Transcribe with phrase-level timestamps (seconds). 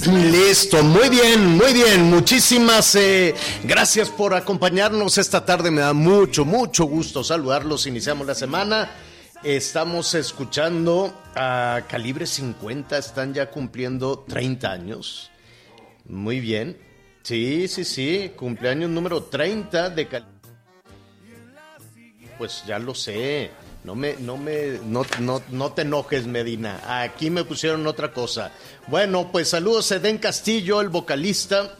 [0.00, 2.04] Listo, muy bien, muy bien.
[2.04, 5.70] Muchísimas eh, gracias por acompañarnos esta tarde.
[5.70, 7.86] Me da mucho, mucho gusto saludarlos.
[7.86, 8.90] Iniciamos la semana.
[9.42, 12.96] Estamos escuchando a Calibre 50.
[12.96, 15.30] Están ya cumpliendo 30 años.
[16.06, 16.78] Muy bien.
[17.22, 18.32] Sí, sí, sí.
[18.34, 20.32] Cumpleaños número 30 de Calibre.
[22.38, 23.50] Pues ya lo sé.
[23.84, 27.02] No me, no me, no, no, no te enojes, Medina.
[27.02, 28.52] Aquí me pusieron otra cosa.
[28.86, 31.76] Bueno, pues saludos a Eden Castillo, el vocalista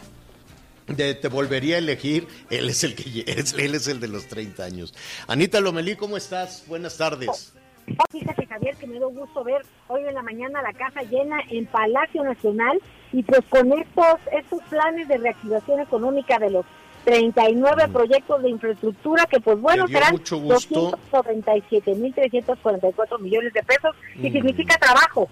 [0.88, 2.26] de Te Volvería a Elegir.
[2.50, 4.94] Él es el que él es el de los 30 años.
[5.28, 6.64] Anita Lomelí, ¿cómo estás?
[6.66, 7.28] Buenas tardes.
[7.28, 11.40] Oh, Fíjate, Javier, que me dio gusto ver hoy en la mañana la casa llena
[11.50, 12.80] en Palacio Nacional
[13.12, 16.64] y pues con estos, estos planes de reactivación económica de los
[17.04, 20.98] 39 proyectos de infraestructura que pues bueno serán mucho gusto.
[21.10, 25.28] 297.344 millones de pesos y significa trabajo.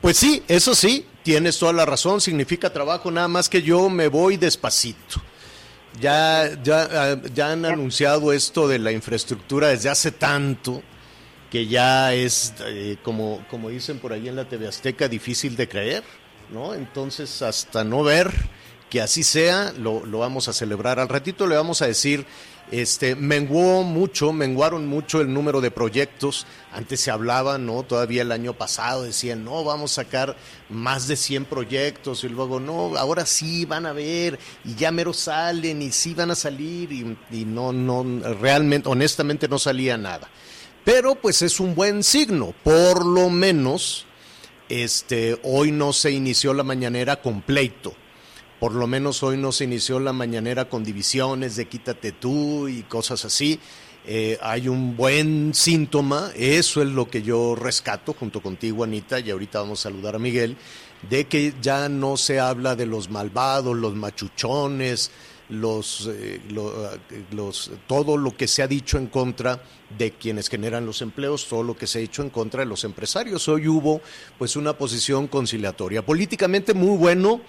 [0.00, 4.08] Pues sí, eso sí, tienes toda la razón, significa trabajo, nada más que yo me
[4.08, 5.20] voy despacito.
[6.00, 10.82] Ya, ya, ah, ya han anunciado esto de la infraestructura desde hace tanto
[11.50, 15.68] que ya es, eh, como, como dicen por ahí en la TV Azteca, difícil de
[15.68, 16.04] creer,
[16.50, 16.74] ¿no?
[16.74, 18.30] Entonces, hasta no ver
[18.90, 20.98] que así sea, lo, lo vamos a celebrar.
[20.98, 22.26] Al ratito le vamos a decir,
[22.70, 26.46] este, menguó mucho, menguaron mucho el número de proyectos.
[26.72, 27.82] Antes se hablaba, ¿no?
[27.82, 30.36] Todavía el año pasado decían, no, vamos a sacar
[30.68, 32.22] más de 100 proyectos.
[32.22, 36.30] Y luego, no, ahora sí van a ver, y ya mero salen, y sí van
[36.30, 38.04] a salir, y, no, no,
[38.40, 40.28] realmente, honestamente no salía nada.
[40.84, 44.06] Pero pues es un buen signo, por lo menos,
[44.68, 47.42] este, hoy no se inició la mañanera con.
[48.60, 52.82] Por lo menos hoy no se inició la mañanera con divisiones de quítate tú y
[52.82, 53.58] cosas así.
[54.06, 59.30] Eh, hay un buen síntoma, eso es lo que yo rescato junto contigo, Anita, y
[59.30, 60.58] ahorita vamos a saludar a Miguel,
[61.08, 65.10] de que ya no se habla de los malvados, los machuchones,
[65.48, 69.62] los, eh, eh, los, todo lo que se ha dicho en contra
[69.98, 72.84] de quienes generan los empleos, todo lo que se ha dicho en contra de los
[72.84, 73.48] empresarios.
[73.48, 74.00] Hoy hubo
[74.38, 76.04] pues una posición conciliatoria.
[76.04, 77.40] Políticamente muy bueno,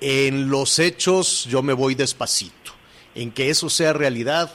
[0.00, 2.72] en los hechos yo me voy despacito.
[3.14, 4.52] En que eso sea realidad,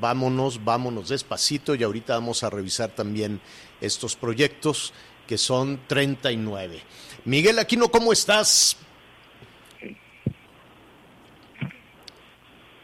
[0.00, 3.40] vámonos, vámonos despacito y ahorita vamos a revisar también
[3.80, 4.92] estos proyectos
[5.26, 6.80] que son 39.
[7.24, 8.76] Miguel Aquino, ¿cómo estás?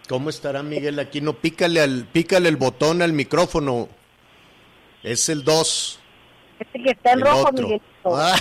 [0.08, 1.32] ¿Cómo estará Miguel Aquino?
[1.32, 3.88] Pícale, al, pícale el botón al micrófono.
[5.02, 6.00] Es el 2.
[6.60, 7.52] Este que está en El rojo.
[7.52, 7.84] Miguelito.
[8.16, 8.36] Ah.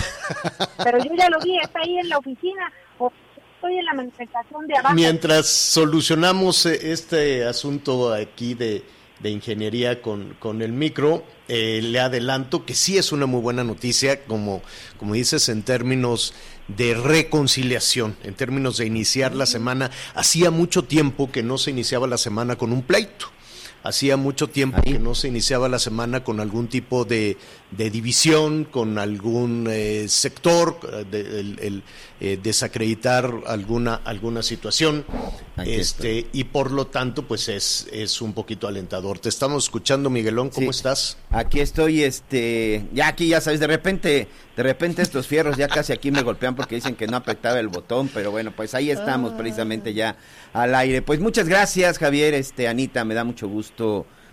[0.84, 2.72] Pero yo ya lo vi, está ahí en la oficina.
[3.66, 4.94] Estoy en la manifestación de abajo.
[4.94, 8.84] Mientras solucionamos eh, este asunto aquí de,
[9.18, 13.64] de ingeniería con, con el micro, eh, le adelanto que sí es una muy buena
[13.64, 14.62] noticia, como,
[14.98, 16.32] como dices, en términos
[16.68, 19.90] de reconciliación, en términos de iniciar la semana.
[20.14, 23.26] Hacía mucho tiempo que no se iniciaba la semana con un pleito.
[23.86, 27.36] Hacía mucho tiempo que no se iniciaba la semana con algún tipo de,
[27.70, 31.82] de división, con algún eh, sector, eh, de- el- el,
[32.20, 35.04] eh, desacreditar alguna, alguna situación.
[35.56, 39.18] Aquí Este, y por lo tanto, pues es, es un poquito alentador.
[39.18, 40.78] Te estamos escuchando, Miguelón, ¿cómo Sí.
[40.78, 41.16] estás?
[41.30, 45.92] Aquí estoy, este, ya aquí ya sabes, de repente, de repente estos fierros ya casi
[45.92, 49.32] aquí me golpean porque dicen que no apretaba el botón, pero bueno, pues ahí estamos
[49.34, 50.16] precisamente ya
[50.52, 51.02] al aire.
[51.02, 53.75] Pues muchas gracias, Javier, este, Anita, me da mucho gusto,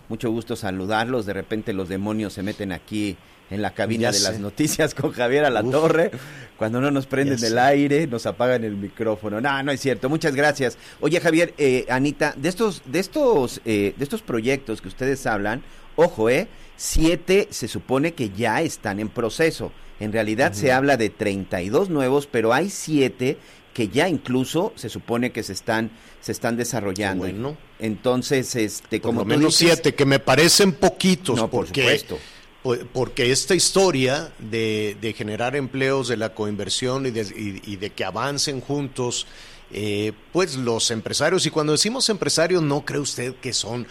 [0.09, 1.25] mucho gusto saludarlos.
[1.25, 3.17] De repente los demonios se meten aquí
[3.49, 6.11] en la cabina Ya de las noticias con Javier Alatorre.
[6.57, 9.41] Cuando no nos prenden el aire, nos apagan el micrófono.
[9.41, 10.09] No, no es cierto.
[10.09, 10.77] Muchas gracias.
[11.01, 15.63] Oye, Javier, eh, Anita, de estos, de estos, eh, de estos proyectos que ustedes hablan,
[15.95, 19.71] ojo, eh, siete se supone que ya están en proceso.
[19.99, 23.37] En realidad se habla de 32 nuevos, pero hay siete
[23.73, 25.89] que ya incluso se supone que se están,
[26.21, 27.23] se están desarrollando.
[27.23, 27.57] Bueno.
[27.79, 31.81] Entonces, este, Por como lo menos dices- siete, que me parecen poquitos, No, por porque,
[31.81, 32.19] supuesto.
[32.61, 37.75] po- porque esta historia de, de generar empleos, de la coinversión y de, y- y
[37.77, 39.25] de que avancen juntos,
[39.71, 43.87] eh, pues los empresarios, y cuando decimos empresarios, no cree usted que son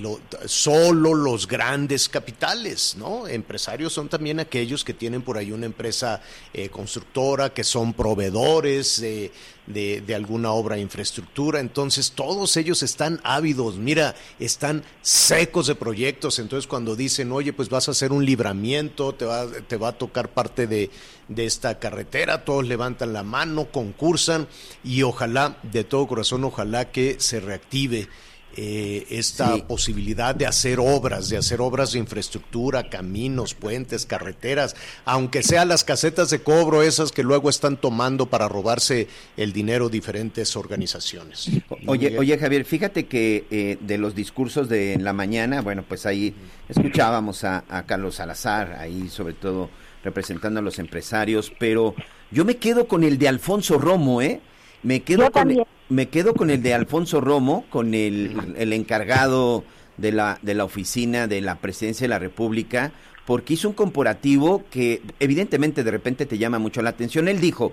[0.00, 3.26] lo- solo los grandes capitales, ¿no?
[3.28, 6.20] Empresarios son también aquellos que tienen por ahí una empresa
[6.52, 9.30] eh, constructora, que son proveedores de,
[9.66, 16.38] de- alguna obra de infraestructura, entonces todos ellos están ávidos, mira, están secos de proyectos,
[16.38, 19.98] entonces cuando dicen, oye, pues vas a hacer un libramiento, te va, te va a
[19.98, 20.90] tocar parte de,
[21.28, 24.46] de esta carretera, todos levantan la mano, concursan
[24.84, 28.08] y ojalá, de todo corazón, ojalá que se reactive
[28.56, 29.64] eh, esta Sí.
[29.66, 34.74] posibilidad de hacer obras, de hacer obras de infraestructura, caminos, puentes, carreteras,
[35.04, 39.88] aunque sean las casetas de cobro esas que luego están tomando para robarse el dinero
[39.88, 41.50] diferentes organizaciones.
[41.86, 46.06] Oye, oye Javier, fíjate que eh, de los discursos de en la mañana, bueno, pues
[46.06, 46.34] ahí
[46.68, 49.70] escuchábamos a, a Carlos Salazar, ahí sobre todo
[50.02, 51.94] representando a los empresarios, pero
[52.30, 54.40] yo me quedo con el de Alfonso Romo, ¿eh?
[54.84, 55.64] Me quedo Yo con también.
[55.88, 59.64] me quedo con el de Alfonso Romo, con el, el encargado
[59.96, 62.92] de la, de la oficina de la presidencia de la República,
[63.26, 67.28] porque hizo un comparativo que evidentemente de repente te llama mucho la atención.
[67.28, 67.72] Él dijo,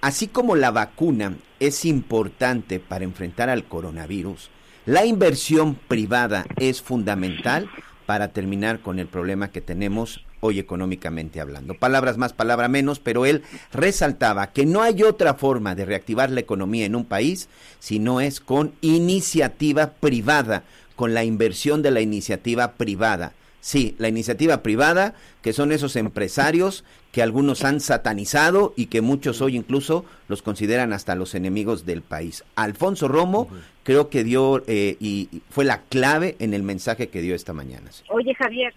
[0.00, 4.50] así como la vacuna es importante para enfrentar al coronavirus,
[4.86, 7.68] la inversión privada es fundamental
[8.06, 11.74] para terminar con el problema que tenemos hoy económicamente hablando.
[11.74, 13.42] Palabras más, palabra menos, pero él
[13.72, 17.48] resaltaba que no hay otra forma de reactivar la economía en un país
[17.78, 20.64] si no es con iniciativa privada,
[20.96, 23.32] con la inversión de la iniciativa privada.
[23.60, 29.40] Sí, la iniciativa privada, que son esos empresarios que algunos han satanizado y que muchos
[29.40, 32.44] hoy incluso los consideran hasta los enemigos del país.
[32.56, 33.48] Alfonso Romo
[33.82, 37.90] creo que dio eh, y fue la clave en el mensaje que dio esta mañana.
[38.10, 38.74] Oye, Javier,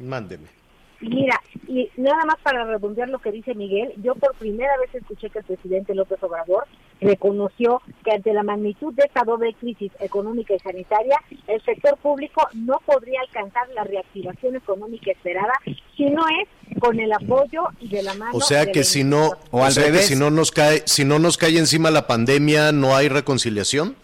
[0.00, 0.59] Mándeme.
[1.00, 5.30] Mira, y nada más para redondear lo que dice Miguel, yo por primera vez escuché
[5.30, 6.66] que el presidente López Obrador
[7.00, 11.16] reconoció que ante la magnitud de esta doble crisis económica y sanitaria,
[11.46, 15.54] el sector público no podría alcanzar la reactivación económica esperada
[15.96, 18.32] si no es con el apoyo y de la mano.
[18.34, 19.48] O sea de que la si no, iniciativa.
[19.50, 20.06] O al sea que revés.
[20.06, 23.96] si no nos cae, si no nos cae encima la pandemia, no hay reconciliación.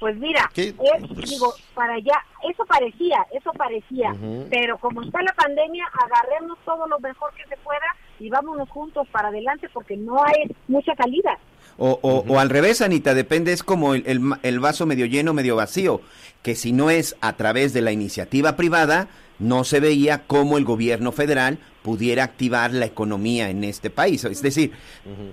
[0.00, 2.14] Pues mira, es, Pues- digo, para allá,
[2.50, 4.14] eso parecía, eso parecía,
[4.50, 7.84] pero como está la pandemia, agarremos todo lo mejor que se pueda
[8.18, 11.38] y vámonos juntos para adelante porque no hay mucha salida.
[11.76, 15.56] O, o- o al revés, Anita, depende, es como el, el vaso medio lleno, medio
[15.56, 16.00] vacío,
[16.42, 19.08] que si no es a través de la iniciativa privada,
[19.38, 24.24] no se veía cómo el gobierno federal pudiera activar la economía en este país.
[24.24, 24.72] Es decir,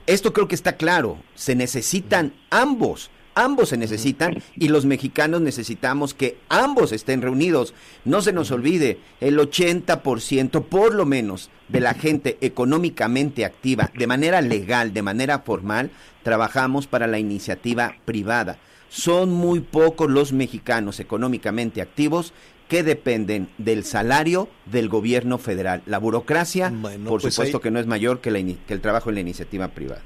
[0.05, 3.11] esto creo que está claro, se necesitan ambos.
[3.37, 7.75] Ambos se necesitan y los mexicanos necesitamos que ambos estén reunidos.
[8.03, 14.07] No se nos olvide, el 80% por lo menos de la gente económicamente activa, de
[14.07, 15.91] manera legal, de manera formal,
[16.23, 18.57] trabajamos para la iniciativa privada.
[18.89, 22.33] Son muy pocos los mexicanos económicamente activos
[22.67, 25.83] que dependen del salario del gobierno federal.
[25.85, 28.81] La burocracia, Bueno, por pues supuesto ahí- que no es mayor que, la que el
[28.81, 30.01] trabajo en la iniciativa privada.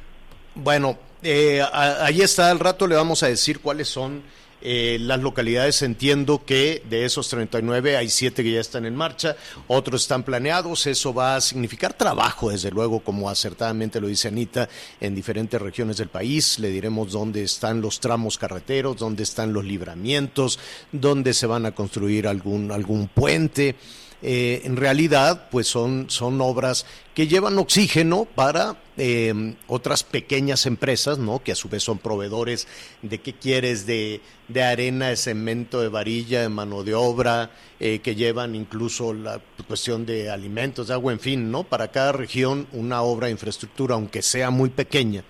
[0.55, 4.23] Bueno, eh, ahí está, al rato le vamos a decir cuáles son
[4.61, 5.81] eh, las localidades.
[5.81, 9.35] Entiendo que de esos 39 hay 7 que ya están en marcha,
[9.67, 10.85] otros están planeados.
[10.87, 15.97] Eso va a significar trabajo, desde luego, como acertadamente lo dice Anita, en diferentes regiones
[15.97, 16.59] del país.
[16.59, 20.59] Le diremos dónde están los tramos carreteros, dónde están los libramientos,
[20.91, 23.75] dónde se van a construir algún, algún puente.
[24.23, 26.85] Eh, en realidad, pues son, son obras
[27.15, 31.41] que llevan oxígeno para eh, otras pequeñas empresas, ¿no?
[31.41, 32.67] Que a su vez son proveedores
[33.01, 37.99] de qué quieres, de, de arena, de cemento, de varilla, de mano de obra, eh,
[37.99, 41.63] que llevan incluso la cuestión de alimentos, de agua, en fin, ¿no?
[41.63, 45.23] Para cada región una obra de infraestructura, aunque sea muy pequeña,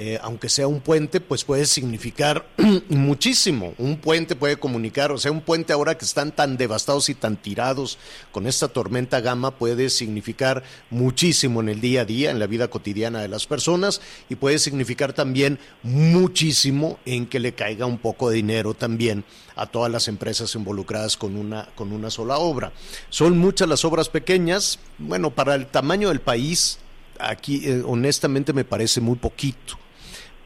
[0.00, 2.46] eh, aunque sea un puente, pues puede significar
[2.88, 3.74] muchísimo.
[3.78, 7.36] Un puente puede comunicar, o sea, un puente ahora que están tan devastados y tan
[7.36, 7.98] tirados
[8.30, 12.68] con esta tormenta gama puede significar muchísimo en el día a día, en la vida
[12.68, 18.30] cotidiana de las personas y puede significar también muchísimo en que le caiga un poco
[18.30, 19.24] de dinero también
[19.56, 22.72] a todas las empresas involucradas con una, con una sola obra.
[23.10, 26.78] Son muchas las obras pequeñas, bueno, para el tamaño del país,
[27.18, 29.76] aquí eh, honestamente me parece muy poquito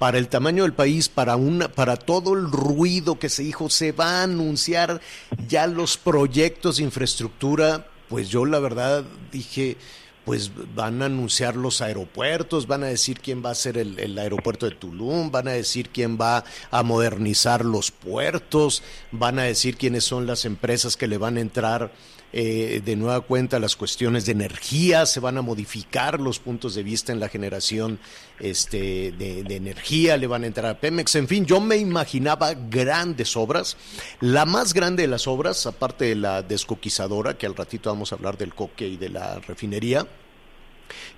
[0.03, 3.93] para el tamaño del país, para una, para todo el ruido que se dijo, se
[3.93, 5.01] va a anunciar
[5.47, 9.77] ya los proyectos de infraestructura, pues yo la verdad dije,
[10.25, 14.19] pues van a anunciar los aeropuertos, van a decir quién va a ser el, el,
[14.19, 16.43] aeropuerto de Tulum, van a decir quién va
[16.73, 18.83] a modernizar los puertos,
[19.13, 21.93] van a decir quiénes son las empresas que le van a entrar
[22.33, 26.83] eh, de nueva cuenta las cuestiones de energía, se van a modificar los puntos de
[26.83, 27.99] vista en la generación
[28.41, 32.55] este, de, de, energía, le van a entrar a Pemex, en fin, yo me imaginaba
[32.55, 33.77] grandes obras.
[34.21, 38.17] La más grande de las obras, aparte de la descoquizadora, que al ratito vamos a
[38.17, 40.07] hablar del coque y de la refinería,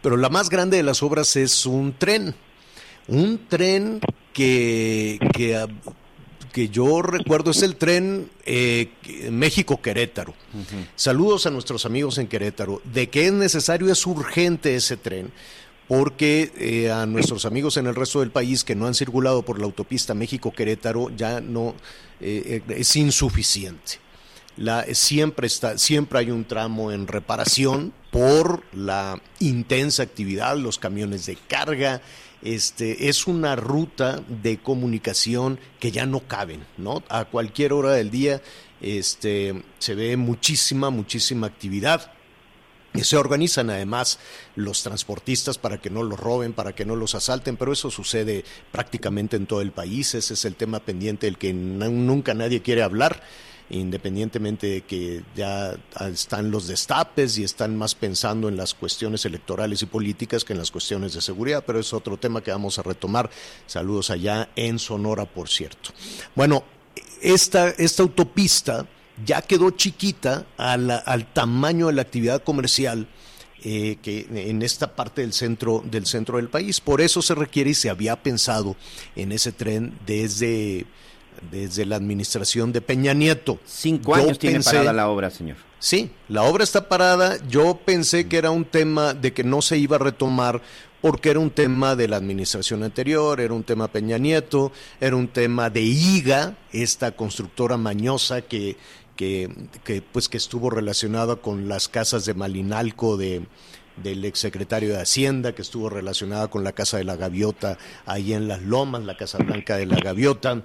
[0.03, 2.35] pero la más grande de las obras es un tren,
[3.07, 4.01] un tren
[4.33, 5.65] que, que
[6.55, 8.89] que yo recuerdo es el tren eh,
[9.29, 10.31] México-Querétaro.
[10.31, 10.87] Uh -huh.
[10.95, 12.81] Saludos a nuestros amigos en Querétaro.
[12.85, 15.33] De que es necesario, es urgente ese tren,
[15.89, 19.59] porque eh, a nuestros amigos en el resto del país que no han circulado por
[19.59, 21.75] la autopista México-Querétaro ya no
[22.21, 23.99] eh, es insuficiente.
[24.57, 31.27] La, siempre, está, siempre hay un tramo en reparación por la intensa actividad, los camiones
[31.27, 32.01] de carga,
[32.45, 37.03] este, es una ruta de comunicación que ya no caben, ¿no?
[37.09, 38.43] A cualquier hora del día
[38.81, 42.13] este, se ve muchísima, muchísima actividad.
[43.01, 44.21] Se organizan además
[44.55, 48.45] los transportistas para que no los roben, para que no los asalten, pero eso sucede
[48.71, 50.15] prácticamente en todo el país.
[50.15, 53.23] Ese es el tema pendiente del que nunca nadie quiere hablar
[53.71, 59.83] independientemente de que ya están los destapes y están más pensando en las cuestiones electorales
[59.83, 62.83] y políticas que en las cuestiones de seguridad, pero es otro tema que vamos a
[62.83, 63.31] retomar.
[63.67, 65.91] Saludos allá en Sonora, por cierto.
[66.35, 66.65] Bueno,
[67.23, 68.87] esta, esta autopista
[69.25, 73.09] ya quedó chiquita a la, al tamaño de la actividad comercial.
[73.67, 77.71] Eh, que en esta parte del centro del centro del país por eso se requiere
[77.71, 78.77] y se había pensado
[79.17, 80.85] en ese tren desde
[81.51, 83.59] desde la administración de Peña Nieto.
[83.65, 85.57] Cinco años tiene parada la obra, señor.
[85.79, 87.37] Sí, la obra está parada.
[87.49, 90.63] Yo pensé que era un tema de que no se iba a retomar
[91.03, 95.29] porque era un tema de la administración anterior, era un tema Peña Nieto, era un
[95.29, 98.79] tema de IGA, esta constructora mañosa que,
[99.15, 99.51] que,
[99.85, 103.45] que pues que estuvo relacionada con las casas de Malinalco de,
[104.03, 108.49] del exsecretario de Hacienda, que estuvo relacionada con la Casa de la Gaviota ahí en
[108.49, 110.63] Las Lomas, la Casa Blanca de la Gaviota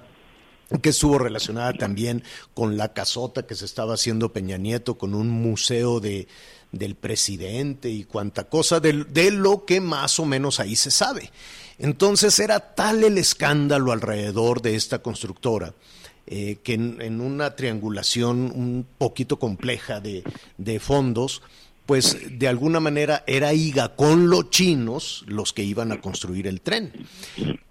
[0.78, 2.22] que estuvo relacionada también
[2.54, 6.28] con la casota que se estaba haciendo Peña Nieto, con un museo de,
[6.72, 11.30] del presidente y cuanta cosa de, de, lo que más o menos ahí se sabe.
[11.78, 15.74] Entonces era tal el escándalo alrededor de esta constructora
[16.26, 20.22] eh, que en, en, una triangulación un poquito compleja de,
[20.58, 21.42] de fondos,
[21.90, 26.60] pues de alguna manera era IGA con los chinos los que iban a construir el
[26.60, 26.92] tren.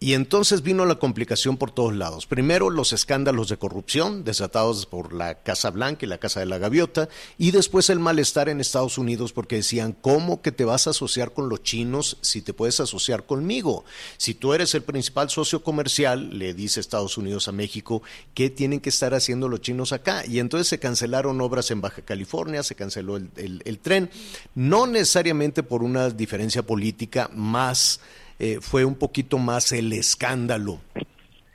[0.01, 2.25] Y entonces vino la complicación por todos lados.
[2.25, 6.57] Primero los escándalos de corrupción desatados por la Casa Blanca y la Casa de la
[6.57, 7.07] Gaviota,
[7.37, 11.31] y después el malestar en Estados Unidos porque decían, ¿cómo que te vas a asociar
[11.31, 13.85] con los chinos si te puedes asociar conmigo?
[14.17, 18.81] Si tú eres el principal socio comercial, le dice Estados Unidos a México, ¿qué tienen
[18.81, 20.25] que estar haciendo los chinos acá?
[20.25, 24.08] Y entonces se cancelaron obras en Baja California, se canceló el, el, el tren
[24.55, 27.99] no necesariamente por una diferencia política, más
[28.39, 30.79] eh, fue un poquito más el escándalo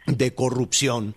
[0.06, 1.14] de corrupción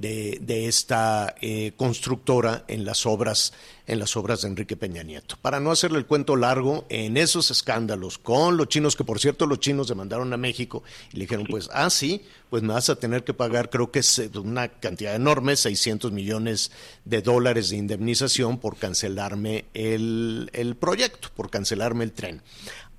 [0.00, 3.52] de, de esta eh, constructora en las obras
[3.90, 5.36] en las obras de Enrique Peña Nieto.
[5.42, 9.46] Para no hacerle el cuento largo, en esos escándalos con los chinos, que por cierto
[9.46, 12.94] los chinos demandaron a México y le dijeron, pues, ah, sí, pues me vas a
[12.94, 16.70] tener que pagar, creo que es eh, una cantidad enorme, 600 millones
[17.04, 22.42] de dólares de indemnización por cancelarme el, el proyecto, por cancelarme el tren.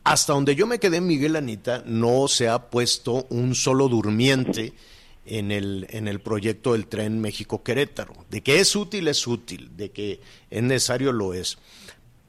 [0.03, 4.73] Hasta donde yo me quedé, Miguel Anita, no se ha puesto un solo durmiente
[5.25, 8.25] en el, en el proyecto del tren México-Querétaro.
[8.29, 11.57] De que es útil, es útil, de que es necesario, lo es.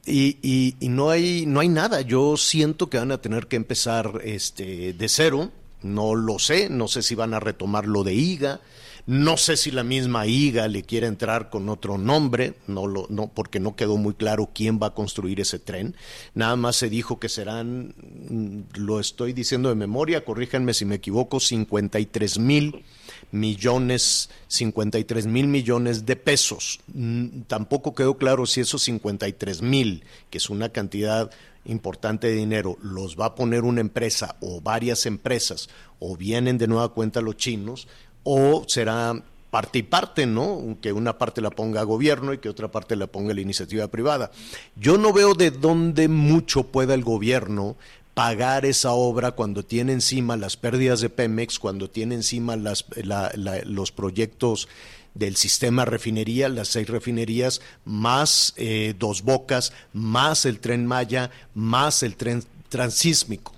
[0.05, 3.55] Y, y, y, no, hay, no hay nada, yo siento que van a tener que
[3.55, 5.49] empezar este, de cero,
[5.81, 8.59] no lo sé, no sé si van a retomar lo de IGA,
[9.05, 13.27] No sé si la misma IGA le quiere entrar con otro nombre, no lo, no,
[13.27, 15.97] porque no quedó muy claro quién va a construir ese tren.
[16.33, 20.95] Nada más se dijo que serán, mm, lo estoy diciendo de memoria, corríjanme si me
[20.95, 22.85] equivoco, 53 mil
[23.31, 26.79] millones, 53 mil millones de pesos.
[26.93, 31.29] Mm, tampoco quedó claro si esos 53 mil, que es una cantidad
[31.65, 35.69] importante de dinero, los va a poner una empresa o varias empresas,
[35.99, 37.87] o vienen de nueva cuenta los chinos,
[38.23, 40.77] o será parte y parte, ¿no?
[40.81, 44.31] Que una parte la ponga gobierno y que otra parte la ponga la iniciativa privada.
[44.75, 47.75] Yo no veo de dónde mucho pueda el gobierno
[48.13, 54.67] pagar esa obra cuando tiene encima las pérdidas de Pemex, cuando tiene encima los proyectos
[55.13, 62.03] del sistema refinería, las seis refinerías, más eh, dos bocas, más el tren Maya, más
[62.03, 63.53] el tren transísmico.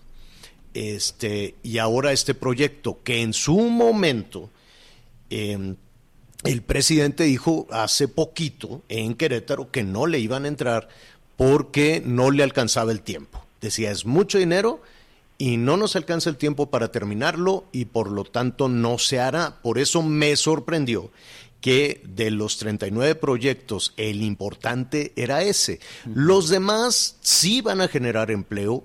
[0.73, 4.49] Este, y ahora este proyecto que en su momento
[5.29, 5.75] em,
[6.43, 10.89] el presidente dijo hace poquito en Querétaro que no le iban a entrar
[11.37, 13.43] porque no le alcanzaba el tiempo.
[13.61, 14.81] Decía, es mucho dinero
[15.37, 19.61] y no nos alcanza el tiempo para terminarlo y por lo tanto no se hará.
[19.61, 21.11] Por eso me sorprendió
[21.61, 25.79] que de los 39 proyectos el importante era ese.
[26.05, 28.83] Los demás sí van a generar empleo,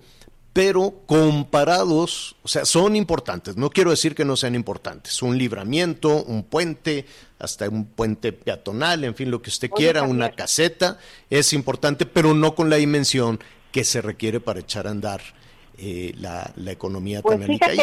[0.53, 3.57] pero comparados, o sea, son importantes.
[3.57, 5.23] No quiero decir que no sean importantes.
[5.23, 7.07] Un libramiento, un puente,
[7.39, 12.35] hasta un puente peatonal, en fin, lo que usted quiera, una caseta, es importante, pero
[12.35, 13.39] no con la dimensión
[13.71, 15.21] que se requiere para echar a andar
[15.79, 17.77] eh, la, economía pues tan.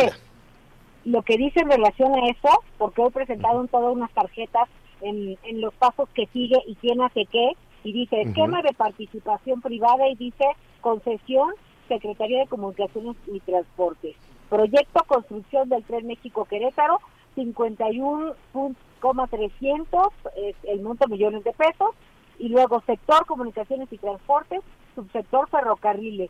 [1.06, 4.68] Lo que dice en relación a eso, porque he presentado en todas unas tarjetas
[5.00, 7.52] en, en los pasos que sigue y quién hace qué,
[7.86, 10.44] y dice esquema de participación privada y dice
[10.82, 11.52] concesión,
[11.88, 14.16] Secretaría de Comunicaciones y Transportes.
[14.50, 17.00] Proyecto construcción del Tren México-Querétaro,
[17.36, 21.92] 51,300 es el monto millones de pesos.
[22.40, 24.62] Y luego sector comunicaciones y transportes,
[24.96, 26.30] subsector ferrocarriles.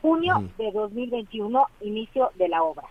[0.00, 2.84] Junio de 2021, inicio de la obra.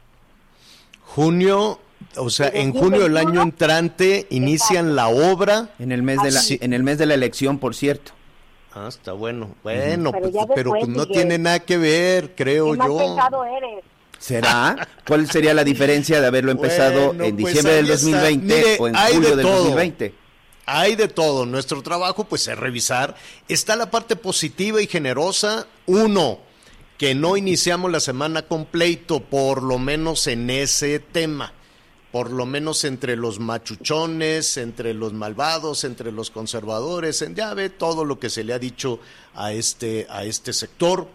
[1.01, 1.79] Junio
[2.17, 5.69] o sea, en junio del año entrante inician la obra.
[5.79, 8.11] En el mes de la, en el mes de la elección, por cierto.
[8.73, 9.55] Ah, está bueno.
[9.63, 10.11] Bueno,
[10.55, 13.45] pero, pues, no tiene nada que ver, creo yo.
[13.45, 13.83] eres?
[14.17, 14.87] ¿Será?
[15.07, 19.35] ¿Cuál sería la diferencia de haberlo empezado en pues, diciembre del 2020 o en julio
[19.35, 20.13] del 2020?
[20.65, 21.45] Hay de todo.
[21.45, 23.15] Nuestro trabajo, pues, es revisar.
[23.47, 25.67] Está la parte positiva y generosa.
[25.87, 26.39] Uno,
[26.97, 31.53] que no iniciamos la semana completo, por lo menos en ese tema
[32.11, 37.69] por lo menos entre los machuchones, entre los malvados, entre los conservadores, en ya ve
[37.69, 38.99] todo lo que se le ha dicho
[39.33, 41.07] a este, a este sector.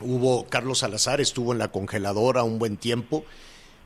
[0.00, 3.24] Hubo, Carlos Salazar estuvo en la congeladora un buen tiempo,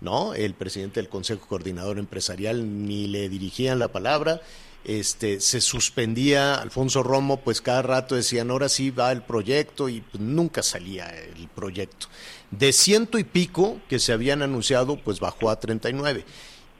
[0.00, 0.34] ¿no?
[0.34, 4.40] El presidente del Consejo Coordinador Empresarial ni le dirigían la palabra.
[4.84, 10.00] Este, se suspendía Alfonso Romo, pues cada rato decían, ahora sí va el proyecto y
[10.00, 12.06] pues, nunca salía el proyecto.
[12.50, 16.24] De ciento y pico que se habían anunciado, pues bajó a 39.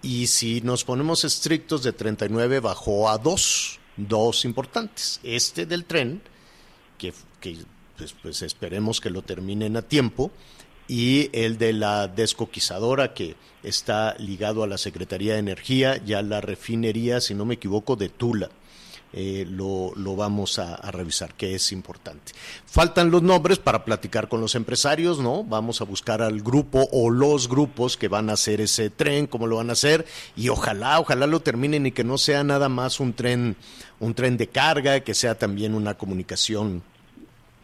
[0.03, 5.21] Y si nos ponemos estrictos, de 39 bajó a dos, dos importantes.
[5.23, 6.23] Este del tren,
[6.97, 7.13] que,
[7.97, 10.31] pues, pues, esperemos que lo terminen a tiempo,
[10.91, 16.23] y el de la descoquizadora que está ligado a la Secretaría de Energía y a
[16.23, 18.51] la refinería, si no me equivoco, de Tula.
[19.13, 22.33] Eh, lo, lo, vamos a, revisar, que es importante.
[22.67, 25.45] Faltan los nombres para platicar con los empresarios, ¿no?
[25.45, 29.47] Vamos a buscar al grupo o los grupos que van a hacer ese tren, cómo
[29.47, 32.99] lo van a hacer, y ojalá, ojalá lo terminen y que no sea nada más
[32.99, 33.55] un tren,
[34.01, 36.83] un tren de carga, que sea también una comunicación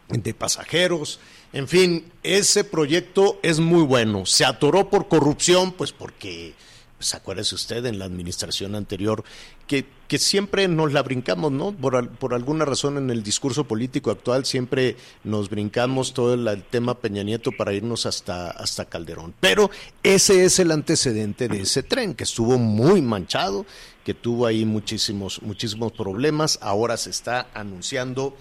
[0.08, 1.18] de pasajeros.
[1.52, 4.26] En fin, ese proyecto es muy bueno.
[4.26, 6.54] Se atoró por corrupción, pues porque
[6.96, 9.22] pues acuérdese usted en la administración anterior
[9.66, 11.72] que, que siempre nos la brincamos, ¿no?
[11.72, 17.22] Por, alguna razón en el discurso político actual siempre nos brincamos todo el, tema Peña
[17.22, 19.34] Nieto para irnos hasta, hasta Calderón.
[19.40, 19.70] Pero
[20.02, 23.66] ese es el antecedente de ese tren que estuvo muy manchado,
[24.04, 26.58] que tuvo ahí muchísimos, muchísimos problemas.
[26.62, 28.34] Ahora se está anunciando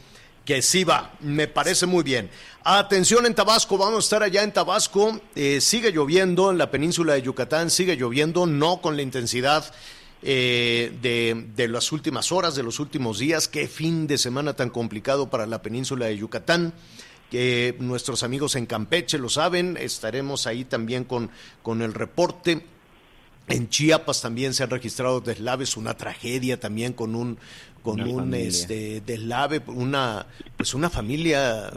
[0.46, 2.30] que sí va, me parece muy bien.
[2.64, 5.20] Atención en Tabasco, vamos a estar allá en Tabasco.
[5.36, 9.74] Eh, sigue lloviendo en la península de Yucatán, sigue lloviendo, no con la intensidad
[10.22, 13.48] eh, de, de, las últimas horas, de los últimos días.
[13.48, 16.74] Qué fin de semana tan complicado para la península de Yucatán.
[17.32, 21.32] Que nuestros amigos en Campeche lo saben, estaremos ahí también con,
[21.64, 22.64] con el reporte.
[23.48, 27.38] En Chiapas también se han registrado deslaves, una tragedia también con un
[27.86, 30.26] con un este deslave, una
[30.58, 31.71] pues una familia,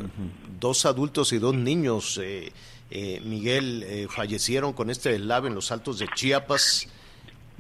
[0.58, 2.50] dos adultos y dos niños, eh,
[2.90, 6.88] eh, Miguel, eh, fallecieron con este deslave en los altos de Chiapas.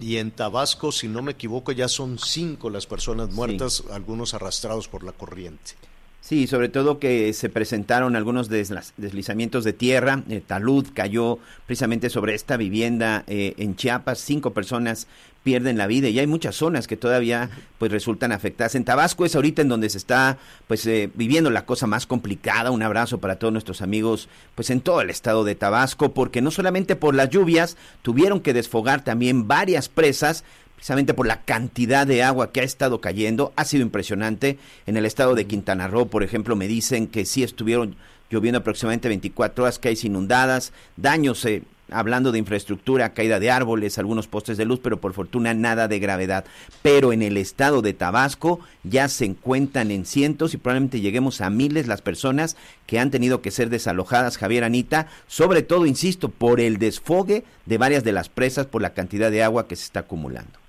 [0.00, 4.88] y en Tabasco, si no me equivoco, ya son cinco las personas muertas, algunos arrastrados
[4.88, 5.72] por la corriente.
[6.20, 10.24] Sí, sobre todo que se presentaron algunos deslizamientos de tierra.
[10.28, 14.18] Eh, talud cayó precisamente sobre esta vivienda eh, en Chiapas.
[14.18, 15.06] Cinco personas
[15.42, 18.74] pierden la vida y hay muchas zonas que todavía pues resultan afectadas.
[18.74, 22.70] En Tabasco es ahorita en donde se está pues eh, viviendo la cosa más complicada.
[22.70, 26.50] Un abrazo para todos nuestros amigos pues en todo el estado de Tabasco porque no
[26.50, 30.44] solamente por las lluvias tuvieron que desfogar también varias presas
[30.78, 33.52] precisamente por la cantidad de agua que ha estado cayendo.
[33.56, 34.58] Ha sido impresionante.
[34.86, 37.96] En el estado de Quintana Roo, por ejemplo, me dicen que sí estuvieron
[38.30, 43.98] lloviendo aproximadamente 24 horas, que hay inundadas, daños, eh, hablando de infraestructura, caída de árboles,
[43.98, 46.44] algunos postes de luz, pero por fortuna nada de gravedad.
[46.82, 51.50] Pero en el estado de Tabasco ya se encuentran en cientos y probablemente lleguemos a
[51.50, 56.60] miles las personas que han tenido que ser desalojadas, Javier Anita, sobre todo, insisto, por
[56.60, 60.00] el desfogue de varias de las presas por la cantidad de agua que se está
[60.00, 60.67] acumulando.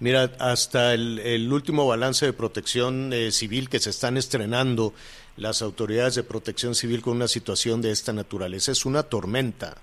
[0.00, 4.94] Mira, hasta el, último balance de protección eh, civil que se están estrenando
[5.36, 9.76] las autoridades de protección civil con una situación de esta naturaleza es una tormenta,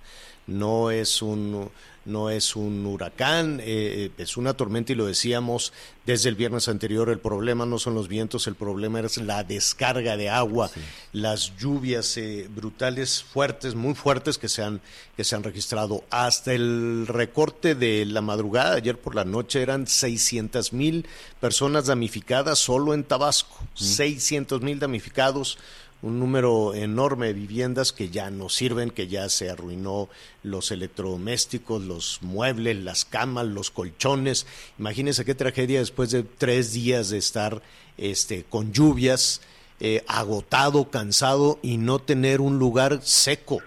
[0.48, 1.70] no es un
[2.06, 5.74] no es un huracán, eh, es una tormenta y lo decíamos
[6.06, 10.16] desde el viernes anterior, el problema no son los vientos, el problema es la descarga
[10.18, 10.70] de agua,
[11.14, 14.82] las lluvias eh, brutales, fuertes, muy fuertes que se, han,
[15.18, 16.04] que se han registrado.
[16.12, 21.08] Hasta el recorte de la madrugada, ayer por la noche, eran 600 mil
[21.40, 25.58] personas damnificadas solo en Tabasco, 600 mil damnificados
[26.06, 30.08] un número enorme de viviendas que ya no sirven, que ya se arruinó
[30.44, 34.46] los electrodomésticos, los muebles, las camas, los colchones.
[34.78, 37.64] Imagínense qué tragedia después de tres días de estar
[37.98, 39.42] este, con lluvias,
[39.80, 43.62] eh, agotado, cansado y no tener un lugar seco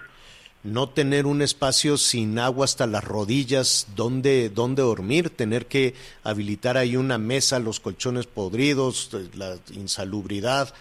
[0.61, 6.75] no tener un espacio sin agua hasta las rodillas donde, donde dormir, tener que habilitar
[6.75, 10.73] ahí una mesa, los colchones podridos, la insalubridad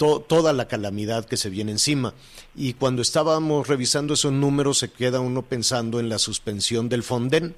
[0.00, 2.14] toda la calamidad que se viene encima.
[2.56, 7.54] Y cuando estábamos revisando esos números se queda uno pensando en la suspensión del Fonden,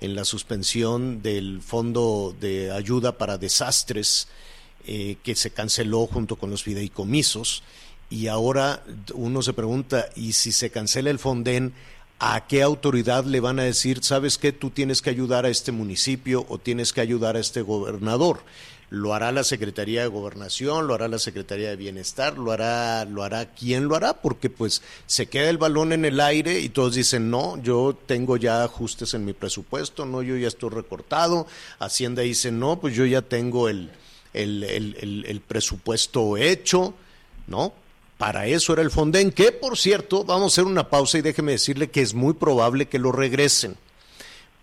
[0.00, 4.28] en la suspensión del Fondo de Ayuda para Desastres,
[4.86, 7.62] eh, que se canceló junto con los fideicomisos.
[8.08, 11.74] Y ahora uno se pregunta, ¿y si se cancela el Fonden,
[12.18, 15.72] a qué autoridad le van a decir, sabes que tú tienes que ayudar a este
[15.72, 18.40] municipio o tienes que ayudar a este gobernador?
[18.92, 23.22] Lo hará la Secretaría de Gobernación, lo hará la Secretaría de Bienestar, lo hará, lo
[23.22, 26.94] hará quién lo hará, porque pues se queda el balón en el aire y todos
[26.94, 31.46] dicen, no, yo tengo ya ajustes en mi presupuesto, no, yo ya estoy recortado,
[31.78, 33.90] Hacienda dice, no, pues yo ya tengo el,
[34.34, 36.92] el, el, el presupuesto hecho,
[37.46, 37.72] ¿no?
[38.18, 41.52] Para eso era el Fonden, que por cierto, vamos a hacer una pausa y déjeme
[41.52, 43.78] decirle que es muy probable que lo regresen,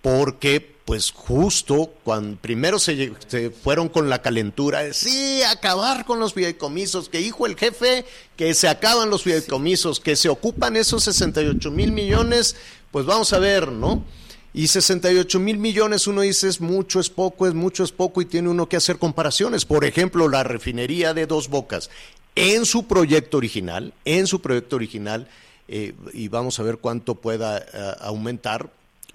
[0.02, 3.12] porque pues justo cuando primero se,
[3.52, 8.56] fueron con la calentura de sí, acabar con los fideicomisos, que dijo el jefe que
[8.56, 12.56] se acaban los fideicomisos, que se ocupan esos 68 mil millones,
[12.90, 14.04] pues vamos a ver, ¿no?
[14.52, 18.26] Y 68 mil millones, uno dice es mucho, es poco, es mucho, es poco, y
[18.26, 19.66] tiene uno que hacer comparaciones.
[19.66, 21.92] Por ejemplo, la refinería de Dos Bocas,
[22.36, 25.28] en su proyecto original, en su proyecto original,
[25.68, 27.64] eh, y vamos a ver cuánto pueda eh,
[28.00, 28.72] aumentar,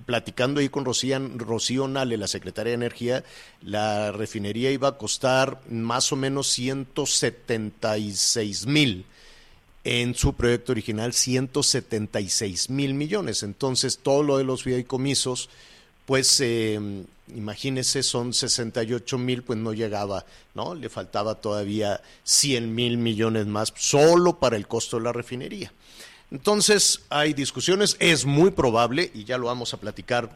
[0.06, 3.24] platicando ahí con Rocío Nale, la secretaria de Energía,
[3.62, 9.06] la refinería iba a costar más o menos 176 mil.
[9.84, 13.42] En su proyecto original, 176 mil millones.
[13.42, 15.50] Entonces, todo lo de los fideicomisos,
[16.06, 17.04] pues eh,
[17.34, 20.74] imagínese, son 68 mil, pues no llegaba, ¿no?
[20.74, 25.70] Le faltaba todavía 100 mil millones más solo para el costo de la refinería.
[26.30, 30.30] Entonces hay discusiones, es muy probable, y ya lo vamos a platicar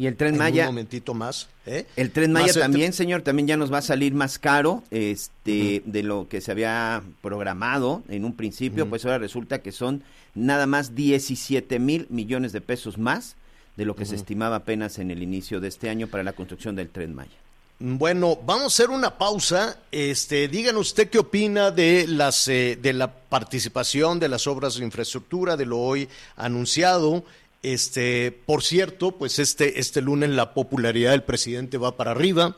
[0.00, 0.62] y el tren Maya.
[0.62, 1.50] Un momentito más.
[1.66, 1.84] ¿eh?
[1.94, 6.02] El tren Maya también, señor, también ya nos va a salir más caro este, de
[6.02, 10.02] lo que se había programado en un principio, pues ahora resulta que son
[10.34, 13.36] nada más 17 mil millones de pesos más
[13.76, 16.76] de lo que se estimaba apenas en el inicio de este año para la construcción
[16.76, 17.36] del tren Maya.
[17.82, 19.78] Bueno, vamos a hacer una pausa.
[19.90, 24.84] Este, digan usted qué opina de las eh, de la participación de las obras de
[24.84, 27.24] infraestructura, de lo hoy anunciado.
[27.62, 32.54] Este, por cierto, pues este este lunes la popularidad del presidente va para arriba.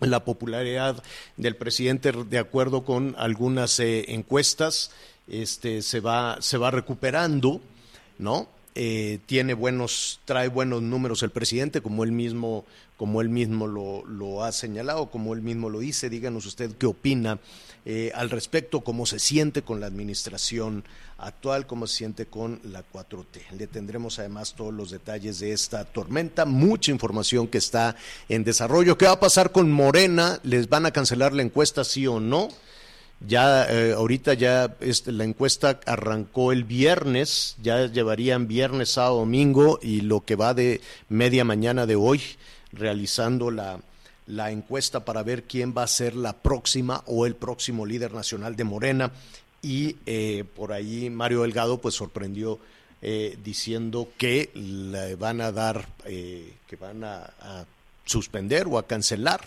[0.00, 1.02] La popularidad
[1.38, 4.90] del presidente, de acuerdo con algunas eh, encuestas,
[5.26, 7.62] este, se va se va recuperando,
[8.18, 8.46] ¿no?
[8.80, 12.64] Eh, tiene buenos, trae buenos números el presidente, como él mismo,
[12.96, 16.08] como él mismo lo, lo ha señalado, como él mismo lo dice.
[16.08, 17.40] Díganos usted qué opina
[17.84, 20.84] eh, al respecto, cómo se siente con la administración
[21.18, 23.50] actual, cómo se siente con la 4T.
[23.58, 27.96] Le tendremos además todos los detalles de esta tormenta, mucha información que está
[28.28, 28.96] en desarrollo.
[28.96, 30.38] ¿Qué va a pasar con Morena?
[30.44, 32.46] ¿Les van a cancelar la encuesta, sí o no?
[33.20, 39.80] Ya eh, ahorita ya este, la encuesta arrancó el viernes, ya llevarían viernes, sábado, domingo
[39.82, 42.22] y lo que va de media mañana de hoy
[42.72, 43.80] realizando la,
[44.26, 48.54] la encuesta para ver quién va a ser la próxima o el próximo líder nacional
[48.54, 49.10] de Morena.
[49.62, 52.60] Y eh, por ahí Mario Delgado pues sorprendió
[53.02, 57.64] eh, diciendo que le van a dar, que van a, a
[58.04, 59.40] suspender o a cancelar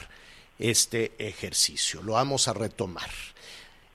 [0.62, 2.02] este ejercicio.
[2.04, 3.10] Lo vamos a retomar.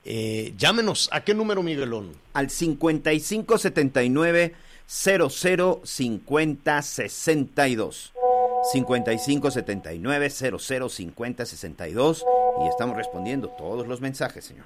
[0.05, 1.09] Eh, llámenos.
[1.11, 2.13] ¿A qué número, Miguelón?
[2.33, 4.53] Al 5579
[4.85, 8.13] 0050 62.
[8.71, 12.25] 5579 0050 62
[12.63, 14.65] y estamos respondiendo todos los mensajes, señor.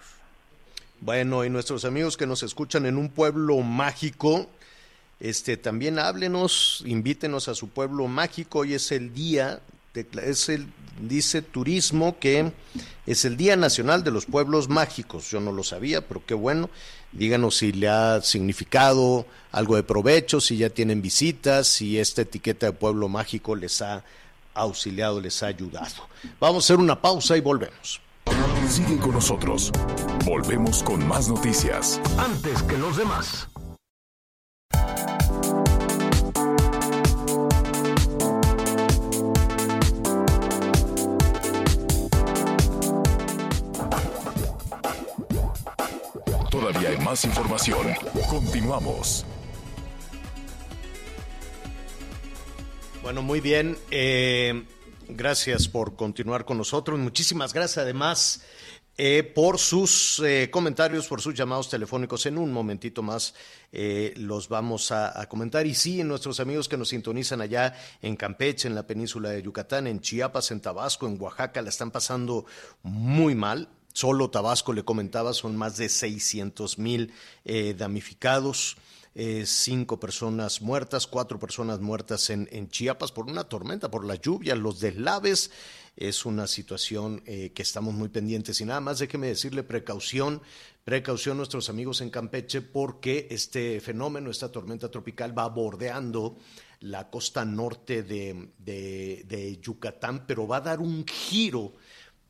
[1.01, 4.47] Bueno, y nuestros amigos que nos escuchan en un pueblo mágico,
[5.19, 8.59] este también háblenos, invítenos a su pueblo mágico.
[8.59, 9.61] Hoy es el día
[9.93, 10.67] es el,
[11.01, 12.51] dice turismo que
[13.05, 15.29] es el Día Nacional de los Pueblos Mágicos.
[15.29, 16.69] Yo no lo sabía, pero qué bueno.
[17.11, 22.67] Díganos si le ha significado algo de provecho, si ya tienen visitas, si esta etiqueta
[22.67, 24.03] de pueblo mágico les ha
[24.53, 26.07] auxiliado, les ha ayudado.
[26.39, 27.99] Vamos a hacer una pausa y volvemos.
[28.69, 29.71] Sigue con nosotros.
[30.25, 31.99] Volvemos con más noticias.
[32.17, 33.50] Antes que los demás.
[47.03, 47.87] Más información.
[48.29, 49.25] Continuamos.
[53.01, 53.75] Bueno, muy bien.
[53.89, 54.63] Eh,
[55.09, 56.99] gracias por continuar con nosotros.
[56.99, 58.43] Muchísimas gracias además
[58.97, 62.27] eh, por sus eh, comentarios, por sus llamados telefónicos.
[62.27, 63.33] En un momentito más
[63.71, 65.65] los vamos a, a, comentar.
[65.65, 69.87] Y sí, nuestros amigos que nos sintonizan allá en Campeche, en la península de Yucatán,
[69.87, 72.45] en Chiapas, en Tabasco, en Oaxaca, la están pasando
[72.83, 73.69] muy mal.
[73.93, 77.13] Solo Tabasco, le comentaba, son más de 600 mil
[77.45, 78.77] eh, damnificados.
[79.13, 84.57] Eh, cinco personas muertas, cuatro personas muertas en, Chiapas por una tormenta, por las lluvias,
[84.57, 85.51] los deslaves.
[85.97, 88.61] Es una situación eh, que estamos muy pendientes.
[88.61, 90.41] Y nada más déjeme decirle precaución,
[90.85, 96.37] precaución nuestros amigos en Campeche, porque este fenómeno, esta tormenta tropical, va bordeando
[96.79, 101.73] la costa norte de, de Yucatán, pero va a dar un giro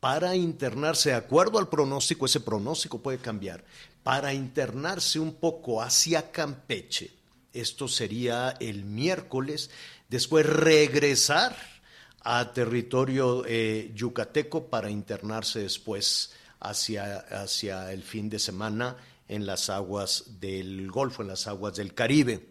[0.02, 3.64] para internarse, de acuerdo al pronóstico, ese pronóstico puede cambiar,
[4.02, 7.12] para internarse un poco hacia Campeche,
[7.54, 9.70] esto sería el miércoles,
[10.10, 11.56] después regresar
[12.24, 19.70] a territorio eh, yucateco para internarse después hacia, hacia el fin de semana en las
[19.70, 22.50] aguas del Golfo, en las aguas del Caribe.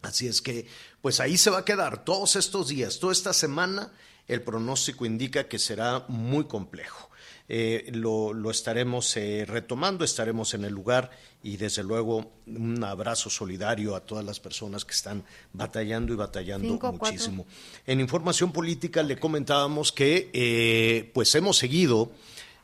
[0.00, 0.66] Así es que,
[1.02, 3.92] pues ahí se va a quedar todos estos días, toda esta semana
[4.30, 7.10] el pronóstico indica que será muy complejo.
[7.52, 11.10] Eh, lo, lo, estaremos eh, retomando, estaremos en el lugar
[11.42, 16.68] y desde luego un abrazo solidario a todas las personas que están batallando y batallando
[16.68, 17.46] Cinco, muchísimo.
[17.88, 22.12] En información política le comentábamos que eh, pues hemos seguido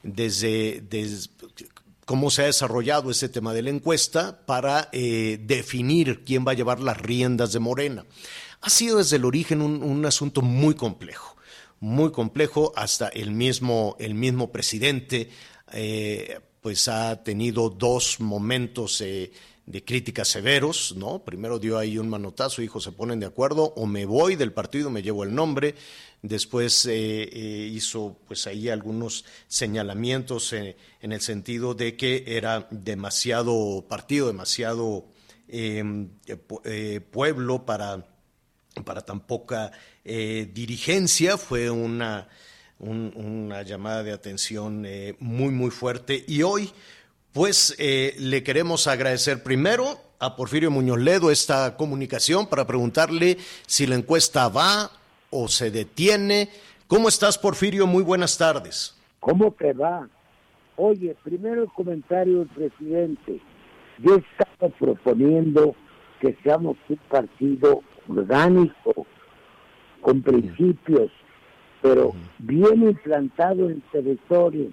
[0.04, 1.30] desde, desde
[2.04, 6.78] cómo se ha desarrollado este tema de la encuesta para definir quién va a llevar
[6.78, 8.06] las riendas de Morena.
[8.60, 11.35] Ha sido desde el origen un, un asunto muy complejo
[11.80, 15.28] muy complejo, hasta el mismo, el mismo presidente
[15.72, 19.30] eh, pues ha tenido dos momentos eh,
[19.66, 21.24] de críticas severos, ¿no?
[21.24, 24.90] Primero dio ahí un manotazo, dijo, se ponen de acuerdo, o me voy del partido,
[24.90, 25.74] me llevo el nombre,
[26.22, 34.28] después eh, hizo pues ahí algunos señalamientos en el sentido de que era demasiado partido,
[34.28, 35.06] demasiado
[35.48, 36.10] em,
[37.10, 38.06] pueblo para
[38.84, 39.72] para tan poca
[40.04, 41.36] eh, dirigencia.
[41.36, 42.28] Fue una,
[42.78, 46.24] un, una, llamada de atención eh, muy, muy fuerte.
[46.26, 46.70] Y hoy,
[47.32, 53.86] pues, eh, le queremos agradecer primero a Porfirio Muñoz Ledo esta comunicación para preguntarle si
[53.86, 54.90] la encuesta va
[55.30, 56.48] o se detiene.
[56.86, 57.86] ¿Cómo estás, Porfirio?
[57.86, 58.94] Muy buenas tardes.
[59.20, 60.08] ¿Cómo te va?
[60.76, 63.40] Oye, primero el comentario del presidente.
[63.98, 65.74] Yo estaba proponiendo
[66.20, 69.06] que seamos un partido orgánico,
[70.00, 71.10] con principios,
[71.82, 74.70] pero bien implantado en territorio.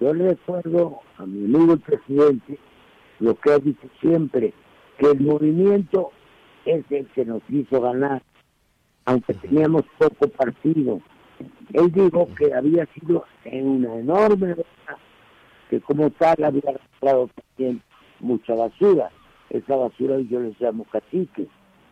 [0.00, 2.58] Yo le recuerdo a mi amigo el presidente
[3.20, 4.52] lo que ha dicho siempre,
[4.98, 6.10] que el movimiento
[6.64, 8.22] es el que nos hizo ganar,
[9.04, 11.00] aunque teníamos poco partido.
[11.72, 14.98] Él dijo que había sido en una enorme verdad,
[15.70, 17.82] que como tal había arrastrado también
[18.20, 19.10] mucha basura.
[19.50, 21.48] Esa basura yo les llamo caciques.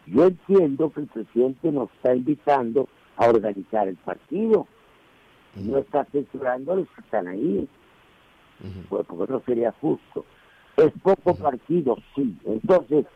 [0.07, 4.67] Yo entiendo que el presidente nos está invitando a organizar el partido.
[5.57, 7.69] No está censurando a los que están ahí.
[8.89, 10.25] Pues porque no sería justo.
[10.77, 12.37] Es poco partido, sí.
[12.45, 13.07] Entonces,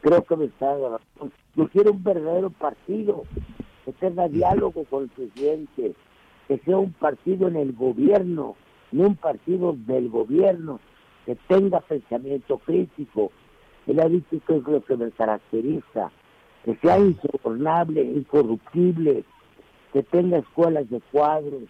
[0.00, 1.32] creo que me está razón.
[1.56, 3.24] Yo quiero un verdadero partido
[3.84, 5.94] que tenga diálogo con el presidente,
[6.46, 8.56] que sea un partido en el gobierno,
[8.92, 10.80] no un partido del gobierno,
[11.26, 13.32] que tenga pensamiento crítico.
[13.86, 16.10] Él ha dicho que es lo que me caracteriza,
[16.64, 19.24] que sea insobornable, incorruptible,
[19.92, 21.64] que tenga escuelas de cuadros,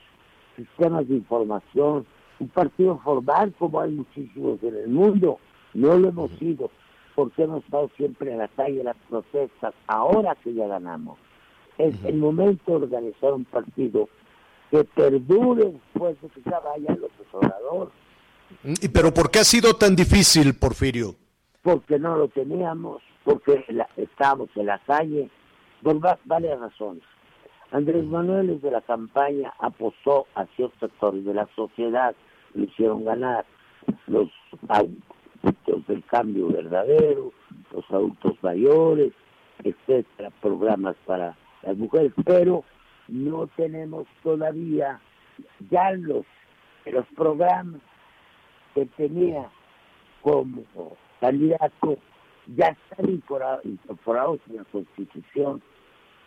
[0.57, 2.07] sistemas de información,
[2.39, 5.39] un partido formal como hay muchísimos en el mundo.
[5.75, 6.71] No lo hemos sido
[7.15, 11.19] porque hemos estado siempre en la calle, en las protestas, ahora que ya ganamos.
[11.79, 14.09] Es el momento de organizar un partido
[14.71, 17.91] que perdure después de que ya vaya el observador.
[18.65, 21.15] ¿Y pero por qué ha sido tan difícil, Porfirio?
[21.63, 25.31] Porque no lo teníamos, porque la, estábamos en la calle,
[25.83, 27.03] por varias razones.
[27.73, 32.15] Andrés Manuel desde la campaña apostó a ciertos sectores de la sociedad,
[32.55, 33.45] lo hicieron ganar
[34.07, 34.29] los
[34.69, 37.33] adultos del cambio verdadero,
[37.73, 39.13] los adultos mayores,
[39.63, 42.65] etcétera, programas para las mujeres, pero
[43.09, 45.01] no tenemos todavía
[45.71, 46.25] ya los,
[46.87, 47.81] los programas
[48.75, 49.49] que tenía
[50.23, 50.65] como
[51.21, 51.99] candidato
[52.47, 55.63] ya están incorporados en la Constitución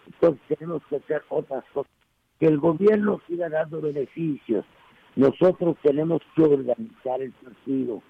[0.06, 1.92] entonces tenemos que hacer otras cosas.
[2.40, 4.66] Que el gobierno siga dando beneficios.
[5.16, 8.02] Nosotros tenemos que organizar el partido.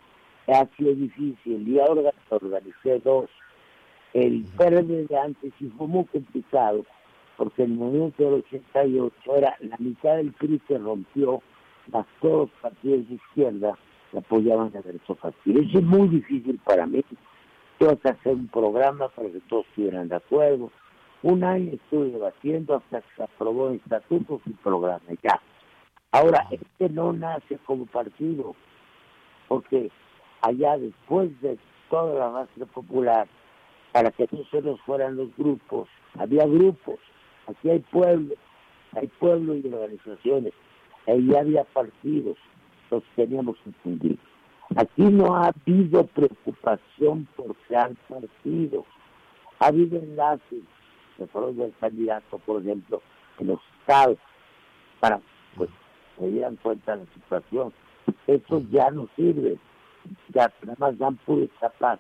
[0.48, 3.30] Ha sido difícil y ahora organicé dos.
[4.14, 6.86] El PRD de antes y fue muy complicado
[7.36, 11.42] porque el momento del 88 era la mitad del PRI se rompió,
[11.92, 13.76] las todos los partidos de izquierda
[14.16, 15.62] apoyaban a Alberto Castillo.
[15.62, 17.04] Eso es muy difícil para mí.
[17.80, 20.72] Tengo que hacer un programa para que todos estuvieran de acuerdo
[21.24, 25.40] un año estuve debatiendo hasta que se aprobó el estatuto y programa, ya.
[26.12, 28.56] Ahora, este no nace como partido,
[29.48, 29.90] porque
[30.42, 31.58] allá después de
[31.90, 33.28] toda la base popular,
[33.94, 35.88] para que no solo fueran los grupos,
[36.20, 37.00] había grupos,
[37.48, 38.38] aquí hay pueblos,
[38.92, 40.54] hay pueblos y organizaciones,
[41.08, 42.38] ahí había partidos,
[42.92, 44.18] los teníamos entendido.
[44.76, 48.86] Aquí no ha habido preocupación por crear partidos,
[49.60, 50.64] ha habido enlaces,
[51.18, 53.02] se fueron del candidato, por ejemplo,
[53.40, 54.18] en los estados,
[55.00, 55.20] para
[55.56, 55.70] pues
[56.18, 57.74] se dieran cuenta de la situación.
[58.26, 59.58] Eso ya no sirve,
[60.30, 62.00] ya nada más dan puro capaz.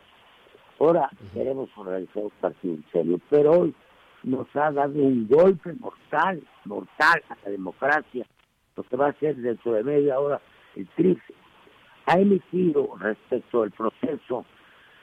[0.80, 3.76] Ahora queremos organizar un partido en serio, pero hoy
[4.24, 8.26] nos ha dado un golpe mortal, mortal a la democracia,
[8.76, 10.42] lo que va a ser dentro de media hora
[10.76, 11.34] el TRIFE.
[12.06, 14.46] Ha emitido respecto al proceso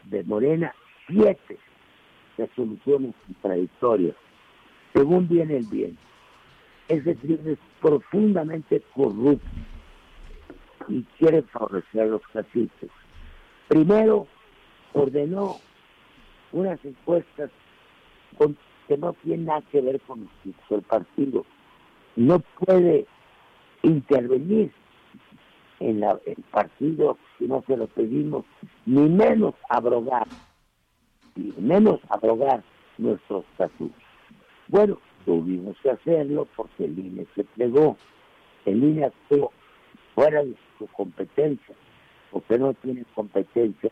[0.05, 0.75] de Morena
[1.07, 1.59] siete
[2.57, 4.17] soluciones contradictorias,
[4.93, 5.99] según viene el bien.
[6.89, 9.49] Ese tribu es profundamente corrupto
[10.89, 12.91] y quiere favorecer a los caciques.
[13.69, 14.27] Primero,
[14.93, 15.57] ordenó
[16.53, 17.51] unas encuestas
[18.89, 20.29] que no tienen nada que ver con
[20.71, 21.45] el partido.
[22.17, 23.07] No puede
[23.83, 24.73] intervenir
[25.81, 28.45] en el partido si no se lo pedimos,
[28.87, 30.27] ni menos abrogar
[31.35, 32.63] y menos abrogar
[32.99, 34.03] nuestros estatutos.
[34.69, 37.97] Bueno, tuvimos que hacerlo porque el INE se plegó,
[38.67, 39.53] el INE actuó
[40.15, 41.75] fuera de su competencia,
[42.31, 43.91] porque no tiene competencia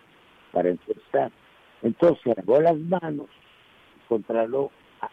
[0.52, 1.32] para empezar.
[1.82, 3.26] Entonces cerró las manos,
[4.08, 4.70] contrató,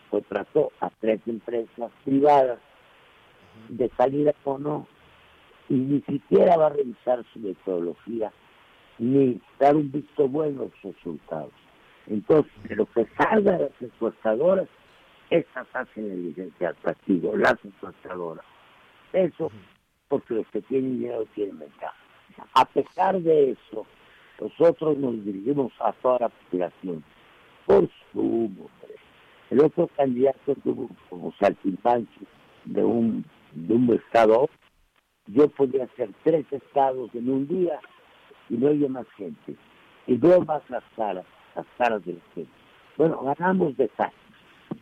[0.10, 2.60] contrató a tres empresas privadas
[3.70, 4.88] de calidad o no,
[5.70, 8.32] y ni siquiera va a revisar su metodología,
[9.00, 11.52] ni dar un visto bueno a los resultados.
[12.08, 14.68] Entonces, lo que salga de las encuestadoras,
[15.30, 18.46] esas hacen evidencia al partido, las encuestadoras.
[19.14, 19.52] Eso,
[20.08, 21.96] porque los que tienen dinero tienen ventaja.
[22.54, 23.86] A pesar de eso,
[24.40, 27.04] nosotros nos dirigimos a toda la población.
[27.66, 28.52] Por su
[29.50, 32.28] El otro candidato tuvo como saltimbanqui
[32.66, 34.50] de un, de un estado.
[35.28, 37.80] Yo podía hacer tres estados en un día
[38.50, 39.56] y no había más gente.
[40.08, 42.44] Y veo más las caras las caras de la
[42.98, 44.12] Bueno, ganamos de tal,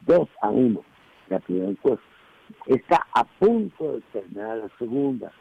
[0.05, 0.83] dos a uno
[1.29, 2.05] la primera encuesta.
[2.67, 5.31] Está a punto de terminar la segunda.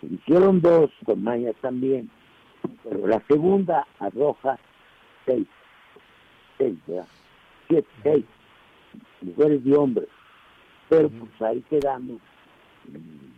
[0.00, 2.10] Se hicieron dos, con Maya también,
[2.82, 4.58] pero la segunda arroja
[5.26, 5.46] seis.
[6.58, 7.06] Seis, ¿verdad?
[7.68, 8.24] siete, seis,
[9.20, 10.08] mujeres y hombres.
[10.88, 12.20] Pero pues ahí quedamos,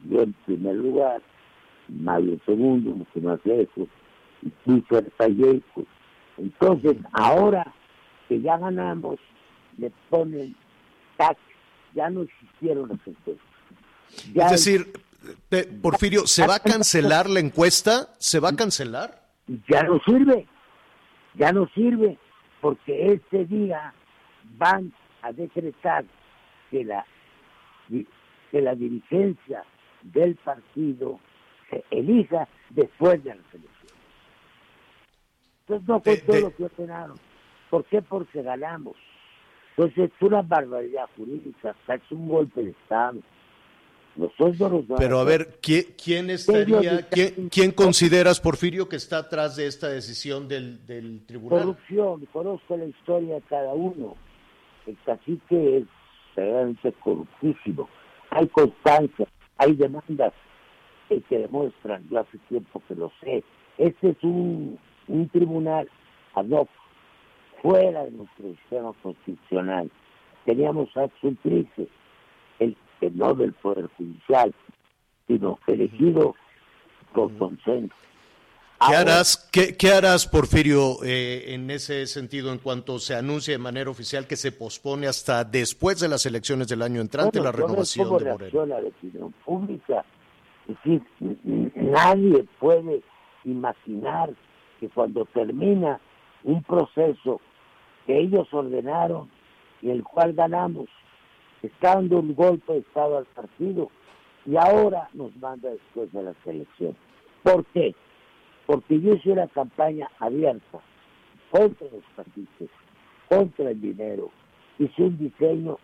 [0.09, 1.23] yo en primer lugar,
[1.89, 3.89] Mario segundo, mucho más lejos,
[4.43, 4.81] y
[5.75, 5.87] pues.
[6.37, 7.73] Entonces, ahora
[8.29, 9.19] que ya ganamos,
[9.79, 10.55] le ponen
[11.17, 11.39] tax,
[11.95, 13.47] ya no existieron las encuestas.
[14.33, 14.93] Ya es decir,
[15.51, 18.09] eh, Porfirio, ¿se va a cancelar la encuesta?
[18.19, 19.25] ¿Se va a cancelar?
[19.69, 20.47] ya no sirve,
[21.35, 22.19] ya no sirve,
[22.61, 23.93] porque este día
[24.57, 24.93] van
[25.23, 26.05] a decretar
[26.71, 27.05] que la,
[28.55, 29.65] que la dirigencia
[30.05, 31.19] del partido
[31.69, 33.99] se elija después de las elecciones.
[35.63, 37.17] Entonces no fue De- todo de- lo que ordenaron.
[37.69, 38.01] ¿Por qué?
[38.01, 38.95] Porque ganamos.
[39.77, 43.19] Entonces es una barbaridad jurídica, es un golpe de Estado.
[44.15, 49.57] Nosotros nos Pero a ver, ¿quién, quién estaría, quién, quién consideras, Porfirio, que está atrás
[49.57, 51.59] de esta decisión del, del tribunal?
[51.63, 54.15] corrupción, conozco la historia de cada uno.
[54.87, 55.85] El cacique es
[56.37, 57.89] realmente corruptísimo.
[58.35, 59.29] Hay constancia,
[59.59, 60.33] hay demandas
[61.09, 63.45] eh, que demuestran, yo hace tiempo que lo sé.
[63.79, 64.77] Este es un,
[65.07, 65.89] un tribunal
[66.35, 66.69] ad hoc,
[67.63, 69.89] fuera de nuestro sistema constitucional.
[70.45, 71.89] Teníamos a Sultrice,
[72.59, 74.53] el que no del Poder Judicial,
[75.29, 76.35] sino elegido
[77.13, 77.95] por consenso.
[78.89, 83.59] ¿Qué harás, qué, qué harás, Porfirio, eh, en ese sentido, en cuanto se anuncie de
[83.59, 87.53] manera oficial que se pospone hasta después de las elecciones del año entrante Bueno, la
[87.53, 88.67] yo veo renovación cómo de Moreno?
[88.67, 90.05] la opinión pública.
[90.69, 91.03] Es decir,
[91.75, 93.03] nadie puede
[93.45, 94.31] imaginar
[94.81, 96.01] que cuando termina
[96.43, 97.41] un proceso
[98.07, 99.31] que ellos ordenaron
[99.83, 100.89] y el cual ganamos,
[101.63, 103.91] está dando un golpe de Estado al partido
[104.47, 106.97] y ahora nos manda después de las elecciones.
[107.43, 107.95] ¿Por qué?
[108.67, 110.81] Porque yo hice una campaña abierta
[111.51, 112.71] contra los partidos,
[113.29, 114.31] contra el dinero.
[114.79, 115.79] Hice un diseño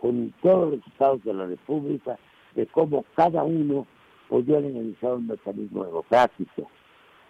[0.00, 2.18] con todos los estados de la República
[2.54, 3.86] de cómo cada uno
[4.28, 6.68] podía analizar un mecanismo democrático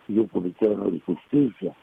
[0.08, 1.74] y un comité de justicia,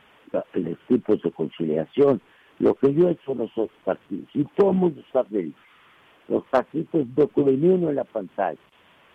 [0.53, 2.22] los tipos de conciliación,
[2.59, 3.51] lo que yo he hecho en los
[3.84, 4.28] partidos.
[4.34, 5.55] Y todo el mundo está feliz.
[6.28, 8.59] Los partidos no en la pantalla,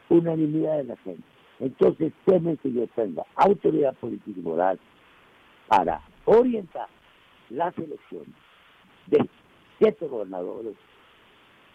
[0.08, 1.35] unanimidad de la gente.
[1.60, 4.78] Entonces temen que yo tenga autoridad política y moral
[5.68, 6.88] para orientar
[7.50, 8.34] las elecciones
[9.06, 9.28] de
[9.78, 10.74] siete gobernadores,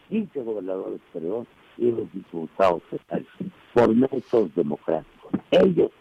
[0.09, 3.27] 15 gobernadores, perdón, y los diputados federales
[3.73, 5.31] por métodos democráticos.
[5.51, 5.91] Ellos,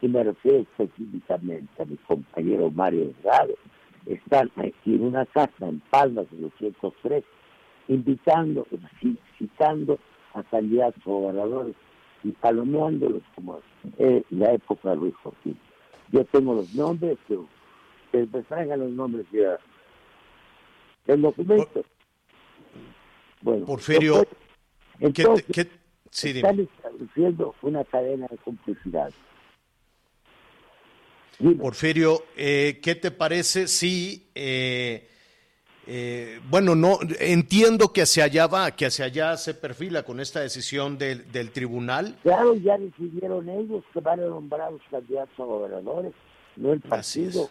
[0.00, 3.54] y me refiero específicamente a mi compañero Mario Delgado,
[4.06, 7.24] están aquí en una casa en Palmas de 203,
[7.88, 8.66] invitando,
[9.00, 9.98] ci- citando
[10.34, 11.74] a candidatos gobernadores
[12.24, 13.60] y palomeándolos como
[13.98, 15.58] en la época de Luis Joaquín.
[16.10, 17.46] Yo tengo los nombres, pero
[18.12, 19.58] que me traigan los nombres ya.
[21.06, 21.84] El documento.
[23.42, 24.36] Bueno, Porfirio, después-
[24.98, 25.70] ¿Qué entonces, qué-
[26.10, 29.10] sí, están estableciendo una cadena de complicidad.
[31.38, 31.54] Dime.
[31.54, 35.08] Porfirio, eh, ¿qué te parece si, eh,
[35.90, 40.40] eh, bueno, no entiendo que hacia allá va, que hacia allá se perfila con esta
[40.40, 42.18] decisión del, del tribunal?
[42.22, 46.12] Claro, ya decidieron ellos que van a nombrar los candidatos a gobernadores,
[46.56, 47.48] no el partido.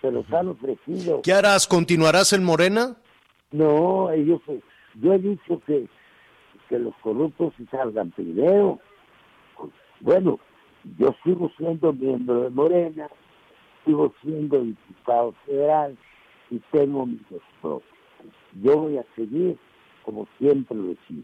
[0.00, 1.22] Se los han ofrecido.
[1.22, 1.68] ¿Qué harás?
[1.68, 2.96] ¿Continuarás en Morena?
[3.52, 4.60] No, ellos, eh,
[5.00, 5.86] yo he dicho que,
[6.68, 8.80] que los corruptos se salgan primero.
[10.00, 10.40] Bueno,
[10.98, 13.08] yo sigo siendo miembro de Morena,
[13.86, 15.96] sigo siendo diputado federal
[16.50, 17.20] y tengo mis
[17.60, 17.82] propios.
[18.62, 19.56] Yo voy a seguir
[20.04, 21.22] como siempre lo he sido.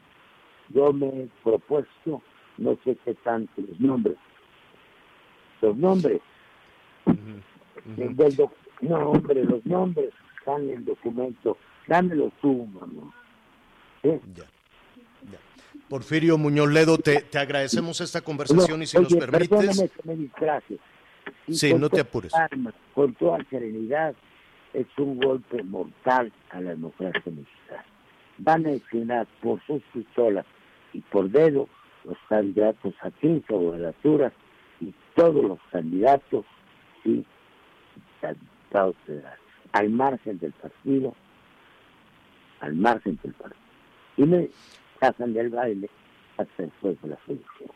[0.70, 2.22] Yo me he propuesto,
[2.59, 4.16] no sé qué tanto los nombres,
[5.62, 6.20] los nombres
[7.97, 11.57] del- del doc- no hombre, los nombres están en el documento,
[11.87, 13.12] dámelo tú, mamá.
[14.03, 14.12] Ya,
[15.31, 15.39] ya.
[15.89, 20.16] Porfirio Muñoz Ledo, te, te agradecemos esta conversación y si nos permites, Perdóname que me
[20.16, 20.79] distraje.
[21.47, 22.33] Y Sí, no te apures.
[22.95, 24.14] con toda serenidad,
[24.75, 27.85] es un golpe mortal a la democracia mexicana.
[28.39, 30.45] Van a designar por sus pistolas
[30.93, 31.68] y por dedo
[32.05, 34.33] los candidatos a 15 gobernaturas
[34.81, 36.45] y todos los candidatos
[37.05, 37.25] y
[39.07, 39.39] federales,
[39.72, 41.14] al margen del partido,
[42.61, 43.61] al margen del partido.
[44.16, 44.49] Y me
[45.01, 45.89] sacan del baile
[46.37, 47.70] hasta después de la elección.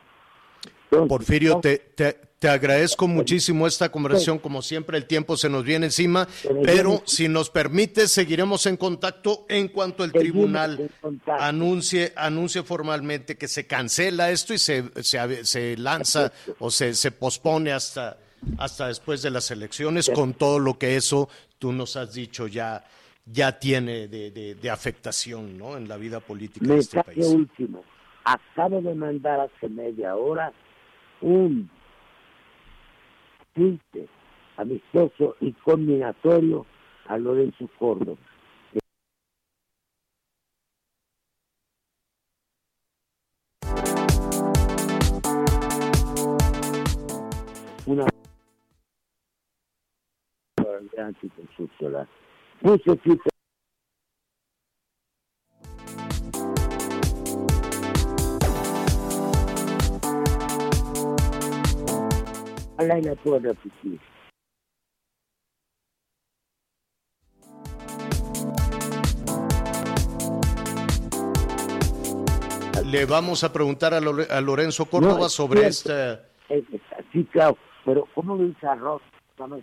[0.91, 4.39] Porfirio, te, te, te agradezco muchísimo esta conversación.
[4.39, 6.29] Como siempre, el tiempo se nos viene encima,
[6.63, 10.91] pero si nos permite, seguiremos en contacto en cuanto el tribunal
[11.27, 17.11] anuncie, anuncie formalmente que se cancela esto y se, se, se lanza o se, se
[17.11, 18.19] pospone hasta,
[18.59, 21.29] hasta después de las elecciones, con todo lo que eso
[21.59, 22.85] tú nos has dicho ya,
[23.27, 25.77] ya tiene de, afectación ¿no?
[25.77, 27.27] en la vida política de este país.
[27.27, 27.83] último.
[28.25, 30.53] Acabo de mandar hace media hora
[31.21, 31.71] un
[33.53, 34.09] triste,
[34.57, 36.67] amistoso y combinatorio
[37.07, 38.19] a Lorenzo Córdoba.
[47.87, 48.07] Una
[50.99, 52.07] anticonstitucional.
[52.61, 53.38] Puse Twitter
[62.89, 64.01] Ojalá y la puedo repetir.
[72.87, 74.01] Le vamos a preguntar a,
[74.41, 76.25] Lorenzo Córdoba sobre esta...
[77.13, 79.03] Sí, claro, pero ¿cómo lo dice arroz?
[79.37, 79.59] ¿Cómo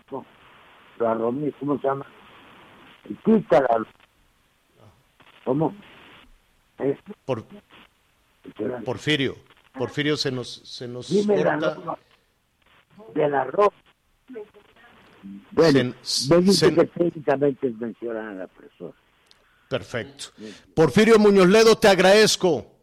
[0.97, 2.05] se llama?
[3.23, 3.85] Quítala.
[5.43, 5.75] ¿Cómo?
[7.25, 7.43] Por,
[8.83, 9.35] Porfirio.
[9.73, 11.97] Porfirio se nos, se nos Dime corta.
[13.13, 13.73] Del arroz.
[15.51, 18.93] Bueno, se, que técnicamente es mencionar a la persona.
[19.67, 20.25] Perfecto.
[20.73, 22.74] Porfirio Muñoz Ledo, te agradezco.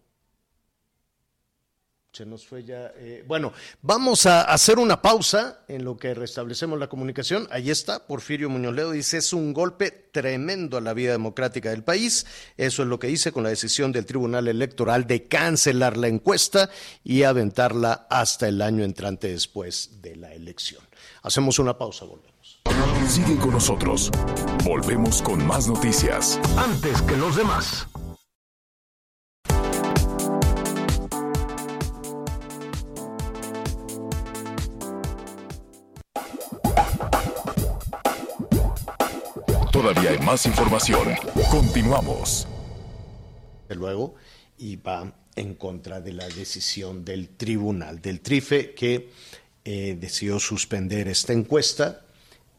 [2.12, 2.92] Se nos fue ya.
[2.96, 7.48] Eh, bueno, vamos a hacer una pausa en lo que restablecemos la comunicación.
[7.50, 11.84] Ahí está, Porfirio Muñoz Ledo dice, es un golpe tremendo a la vida democrática del
[11.84, 12.26] país.
[12.58, 16.68] Eso es lo que dice con la decisión del Tribunal Electoral de cancelar la encuesta
[17.02, 20.82] y aventarla hasta el año entrante después de la elección.
[21.22, 22.60] Hacemos una pausa, volvemos.
[23.08, 24.10] Sigue con nosotros.
[24.64, 26.38] Volvemos con más noticias.
[26.58, 27.86] Antes que los demás.
[39.82, 41.08] Todavía hay más información.
[41.50, 42.46] Continuamos.
[43.68, 44.14] Luego,
[44.56, 49.10] y va en contra de la decisión del tribunal, del TRIFE, que
[49.64, 52.02] eh, decidió suspender esta encuesta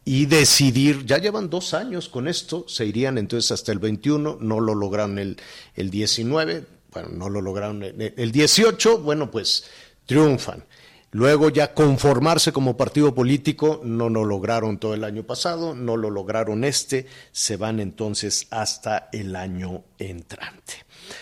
[0.03, 4.59] y decidir, ya llevan dos años con esto, se irían entonces hasta el 21, no
[4.59, 5.37] lo lograron el,
[5.77, 9.63] el 19, bueno, no lo lograron el, el 18, bueno, pues
[10.05, 10.65] triunfan.
[11.13, 16.09] Luego ya conformarse como partido político no lo lograron todo el año pasado, no lo
[16.09, 20.73] lograron este, se van entonces hasta el año entrante.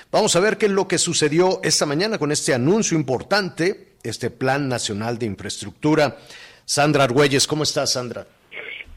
[0.09, 4.29] Vamos a ver qué es lo que sucedió esta mañana con este anuncio importante, este
[4.29, 6.17] Plan Nacional de Infraestructura.
[6.63, 8.25] Sandra Argüelles, ¿cómo estás, Sandra?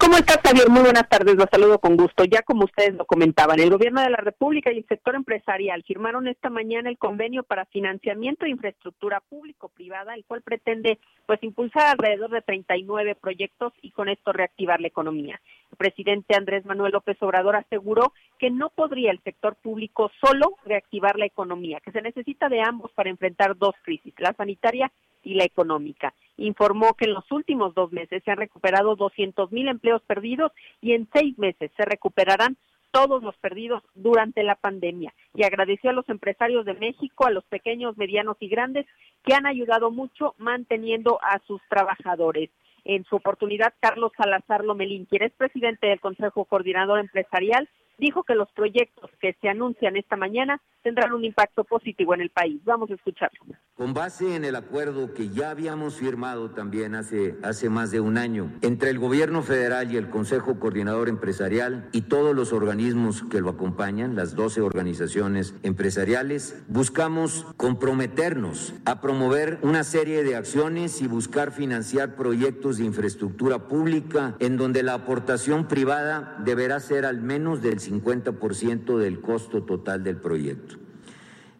[0.05, 0.69] ¿Cómo estás, Javier?
[0.69, 2.25] Muy buenas tardes, los saludo con gusto.
[2.27, 6.29] Ya como ustedes lo comentaban, el Gobierno de la República y el sector empresarial firmaron
[6.29, 12.31] esta mañana el convenio para financiamiento de infraestructura público-privada, el cual pretende pues impulsar alrededor
[12.33, 15.41] de 39 proyectos y con esto reactivar la economía.
[15.71, 21.19] El presidente Andrés Manuel López Obrador aseguró que no podría el sector público solo reactivar
[21.19, 24.93] la economía, que se necesita de ambos para enfrentar dos crisis, la sanitaria
[25.23, 26.13] y la económica.
[26.37, 30.93] Informó que en los últimos dos meses se han recuperado 200 mil empleos perdidos y
[30.93, 32.57] en seis meses se recuperarán
[32.95, 37.45] todos los perdidos durante la pandemia y agradeció a los empresarios de México, a los
[37.45, 38.87] pequeños, medianos y grandes
[39.25, 42.51] que han ayudado mucho manteniendo a sus trabajadores.
[42.85, 47.69] En su oportunidad, Carlos Salazar Lomelín, quien es presidente del Consejo Coordinador Empresarial,
[47.99, 52.31] dijo que los proyectos que se anuncian esta mañana tendrán un impacto positivo en el
[52.31, 52.61] país.
[52.65, 53.41] Vamos a escucharlo.
[53.75, 58.19] Con base en el acuerdo que ya habíamos firmado también hace, hace más de un
[58.19, 63.41] año entre el gobierno federal y el Consejo Coordinador Empresarial y todos los organismos que
[63.41, 71.09] lo acompañan, las 12 organizaciones empresariales, buscamos comprometernos a promover una serie de acciones y
[71.09, 77.63] buscar financiar proyectos de infraestructura pública en donde la aportación privada deberá ser al menos
[77.63, 80.77] del 50% del costo total del proyecto.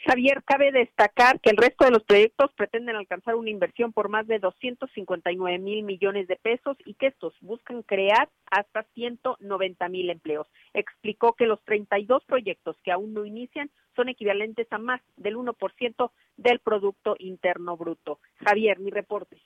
[0.05, 4.27] Javier, cabe destacar que el resto de los proyectos pretenden alcanzar una inversión por más
[4.27, 10.47] de 259 mil millones de pesos y que estos buscan crear hasta 190 mil empleos.
[10.73, 16.11] Explicó que los 32 proyectos que aún no inician son equivalentes a más del 1%
[16.37, 18.19] del Producto Interno Bruto.
[18.43, 19.41] Javier, mi reporte.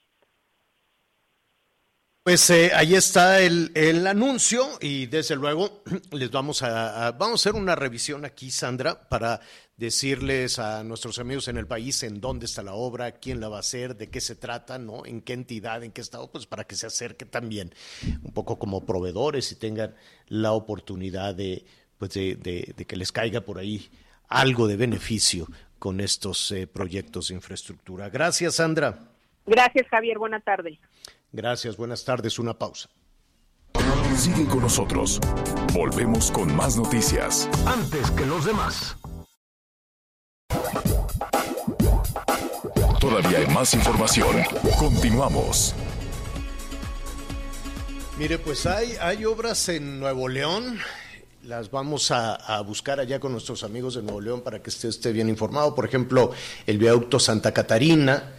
[2.28, 7.58] Pues eh, ahí está el, anuncio y desde luego les vamos a, vamos a hacer
[7.58, 9.40] una revisión aquí, Sandra, para
[9.78, 13.58] decirles a nuestros amigos en el país en dónde está la obra, quién la va
[13.58, 15.06] a hacer, de qué se trata, ¿no?
[15.06, 17.72] En qué entidad, en qué estado, pues para que se acerque también
[18.22, 19.94] un poco como proveedores y tengan
[20.26, 21.64] la oportunidad de,
[21.96, 23.88] pues de, de, que les caiga por ahí
[24.28, 25.46] algo de beneficio
[25.78, 28.10] con estos eh, proyectos de infraestructura.
[28.10, 28.98] Gracias, Sandra.
[29.46, 30.18] Gracias, Javier.
[30.18, 30.80] Buena tarde.
[31.30, 32.40] Gracias, buenas tardes.
[32.40, 32.90] Una pausa.
[34.16, 35.20] Sigue con nosotros.
[35.72, 37.48] Volvemos con más noticias.
[37.64, 38.96] Antes que los demás.
[43.00, 44.42] Todavía hay más información.
[44.76, 45.72] Continuamos.
[48.18, 50.78] Mire, pues hay, hay obras en Nuevo León.
[51.44, 55.12] Las vamos a, buscar allá con nuestros amigos de Nuevo León para que usted esté
[55.12, 55.76] bien informado.
[55.76, 56.32] Por ejemplo,
[56.66, 58.34] el viaducto Santa Catarina.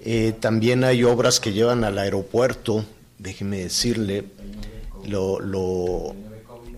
[0.00, 2.84] Eh, también hay obras que llevan al aeropuerto.
[3.18, 4.24] Déjeme decirle,
[5.06, 6.16] lo, lo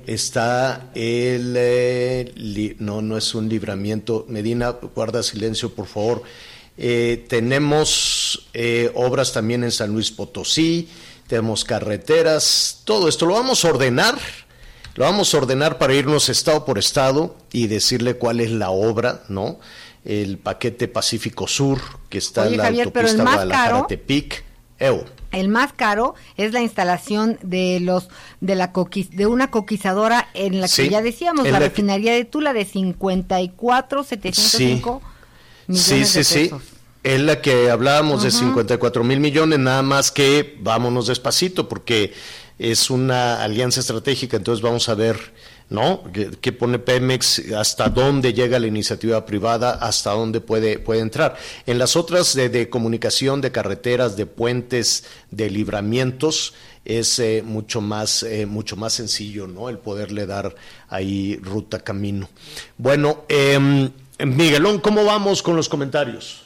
[0.06, 6.22] está el eh, no no es un libramiento Medina guarda silencio por favor
[6.76, 10.88] eh, tenemos eh, obras también en San Luis Potosí,
[11.28, 14.18] tenemos carreteras, todo esto lo vamos a ordenar,
[14.94, 19.22] lo vamos a ordenar para irnos estado por estado y decirle cuál es la obra,
[19.28, 19.58] ¿no?
[20.04, 24.44] El paquete Pacífico Sur, que está en la autopista Guadalajara-Tepic.
[25.32, 28.08] El más caro es la instalación de los
[28.40, 28.72] de la
[29.10, 35.02] de una coquizadora en la que ya decíamos la, refinería de Tula de 54 705
[35.02, 35.13] sí
[35.72, 36.50] sí, sí, Sí.
[37.02, 42.14] Es la que hablábamos de 54 mil millones, nada más que vámonos despacito, porque
[42.58, 45.34] es una alianza estratégica, entonces vamos a ver,
[45.68, 46.02] ¿no?
[46.12, 47.52] ¿Qué, pone Pemex?
[47.52, 49.72] ¿Hasta dónde llega la iniciativa privada?
[49.72, 51.36] ¿Hasta dónde puede, puede entrar?
[51.66, 56.54] En las otras de, comunicación, de carreteras, de puentes, de libramientos,
[56.86, 60.54] es eh, mucho más eh, mucho más sencillo no el poderle dar
[60.90, 62.28] ahí ruta camino
[62.76, 63.88] bueno eh,
[64.18, 66.42] Miguelón, ¿cómo vamos con los comentarios?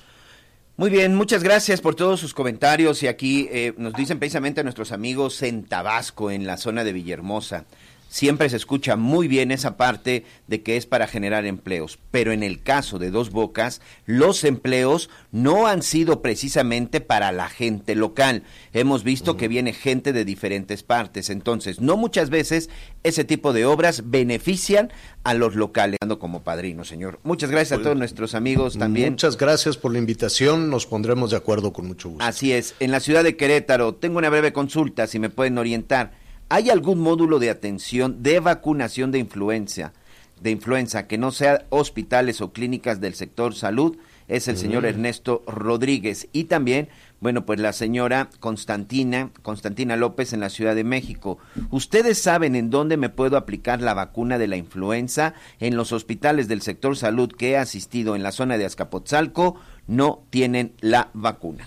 [0.76, 4.92] Muy bien, muchas gracias por todos sus comentarios y aquí eh, nos dicen precisamente nuestros
[4.92, 7.64] amigos en Tabasco, en la zona de Villahermosa
[8.08, 12.42] siempre se escucha muy bien esa parte de que es para generar empleos, pero en
[12.42, 18.42] el caso de Dos Bocas, los empleos no han sido precisamente para la gente local.
[18.72, 22.70] Hemos visto que viene gente de diferentes partes, entonces no muchas veces
[23.02, 24.90] ese tipo de obras benefician
[25.24, 27.20] a los locales, como padrino, señor.
[27.22, 29.10] Muchas gracias a pues, todos nuestros amigos también.
[29.10, 32.24] Muchas gracias por la invitación, nos pondremos de acuerdo con mucho gusto.
[32.24, 36.12] Así es, en la ciudad de Querétaro, tengo una breve consulta, si me pueden orientar.
[36.50, 39.92] ¿Hay algún módulo de atención de vacunación de influenza,
[40.40, 43.98] de influenza que no sea hospitales o clínicas del sector salud?
[44.28, 46.88] Es el señor Ernesto Rodríguez y también,
[47.20, 51.36] bueno, pues la señora Constantina, Constantina López en la Ciudad de México.
[51.70, 55.34] ¿Ustedes saben en dónde me puedo aplicar la vacuna de la influenza?
[55.60, 60.22] En los hospitales del sector salud que he asistido en la zona de Azcapotzalco no
[60.30, 61.66] tienen la vacuna.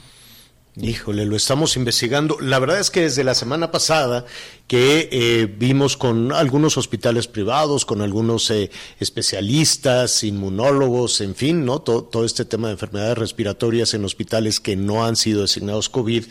[0.78, 2.40] Híjole, lo estamos investigando.
[2.40, 4.26] La verdad es que desde la semana pasada
[4.68, 11.80] que eh, vimos con algunos hospitales privados, con algunos eh, especialistas, inmunólogos, en fin, ¿no?
[11.80, 16.24] Todo, todo, este tema de enfermedades respiratorias en hospitales que no han sido designados COVID,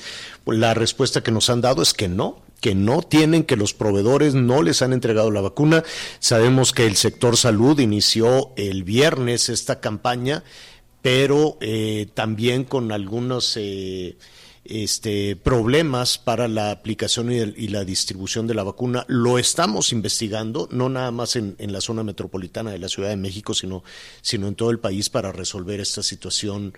[0.47, 4.35] la respuesta que nos han dado es que no, que no tienen, que los proveedores
[4.35, 5.85] no les han entregado la vacuna.
[6.19, 10.45] Sabemos que el sector salud inició el viernes esta campaña
[11.03, 14.17] pero eh, también con algunos, eh,
[14.65, 19.05] este, problemas para la aplicación y, la distribución de la vacuna.
[19.09, 23.17] Lo estamos investigando, no nada más en, en, la zona metropolitana de la Ciudad de
[23.17, 23.83] México, sino,
[24.21, 26.75] sino en todo el país para resolver esta situación,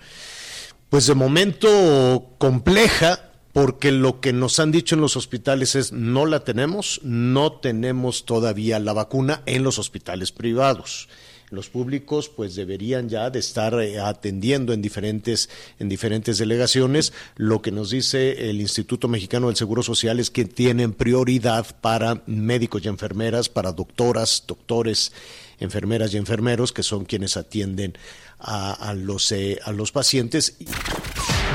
[0.89, 6.25] pues de momento compleja, porque lo que nos han dicho en los hospitales es no
[6.25, 11.09] la tenemos, no tenemos todavía la vacuna en los hospitales privados
[11.53, 15.49] los públicos pues deberían ya de estar eh, atendiendo en diferentes
[15.79, 17.13] en diferentes delegaciones.
[17.35, 22.21] Lo que nos dice el Instituto Mexicano del Seguro Social es que tienen prioridad para
[22.25, 25.11] médicos y enfermeras para doctoras doctores
[25.59, 27.93] enfermeras y enfermeros que son quienes atienden
[28.39, 30.57] a, los eh, a los pacientes.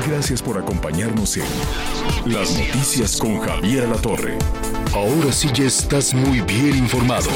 [0.07, 1.43] Gracias por acompañarnos en
[2.25, 4.37] las noticias con Javier La Torre
[4.93, 7.29] ahora sí ya estás muy bien informado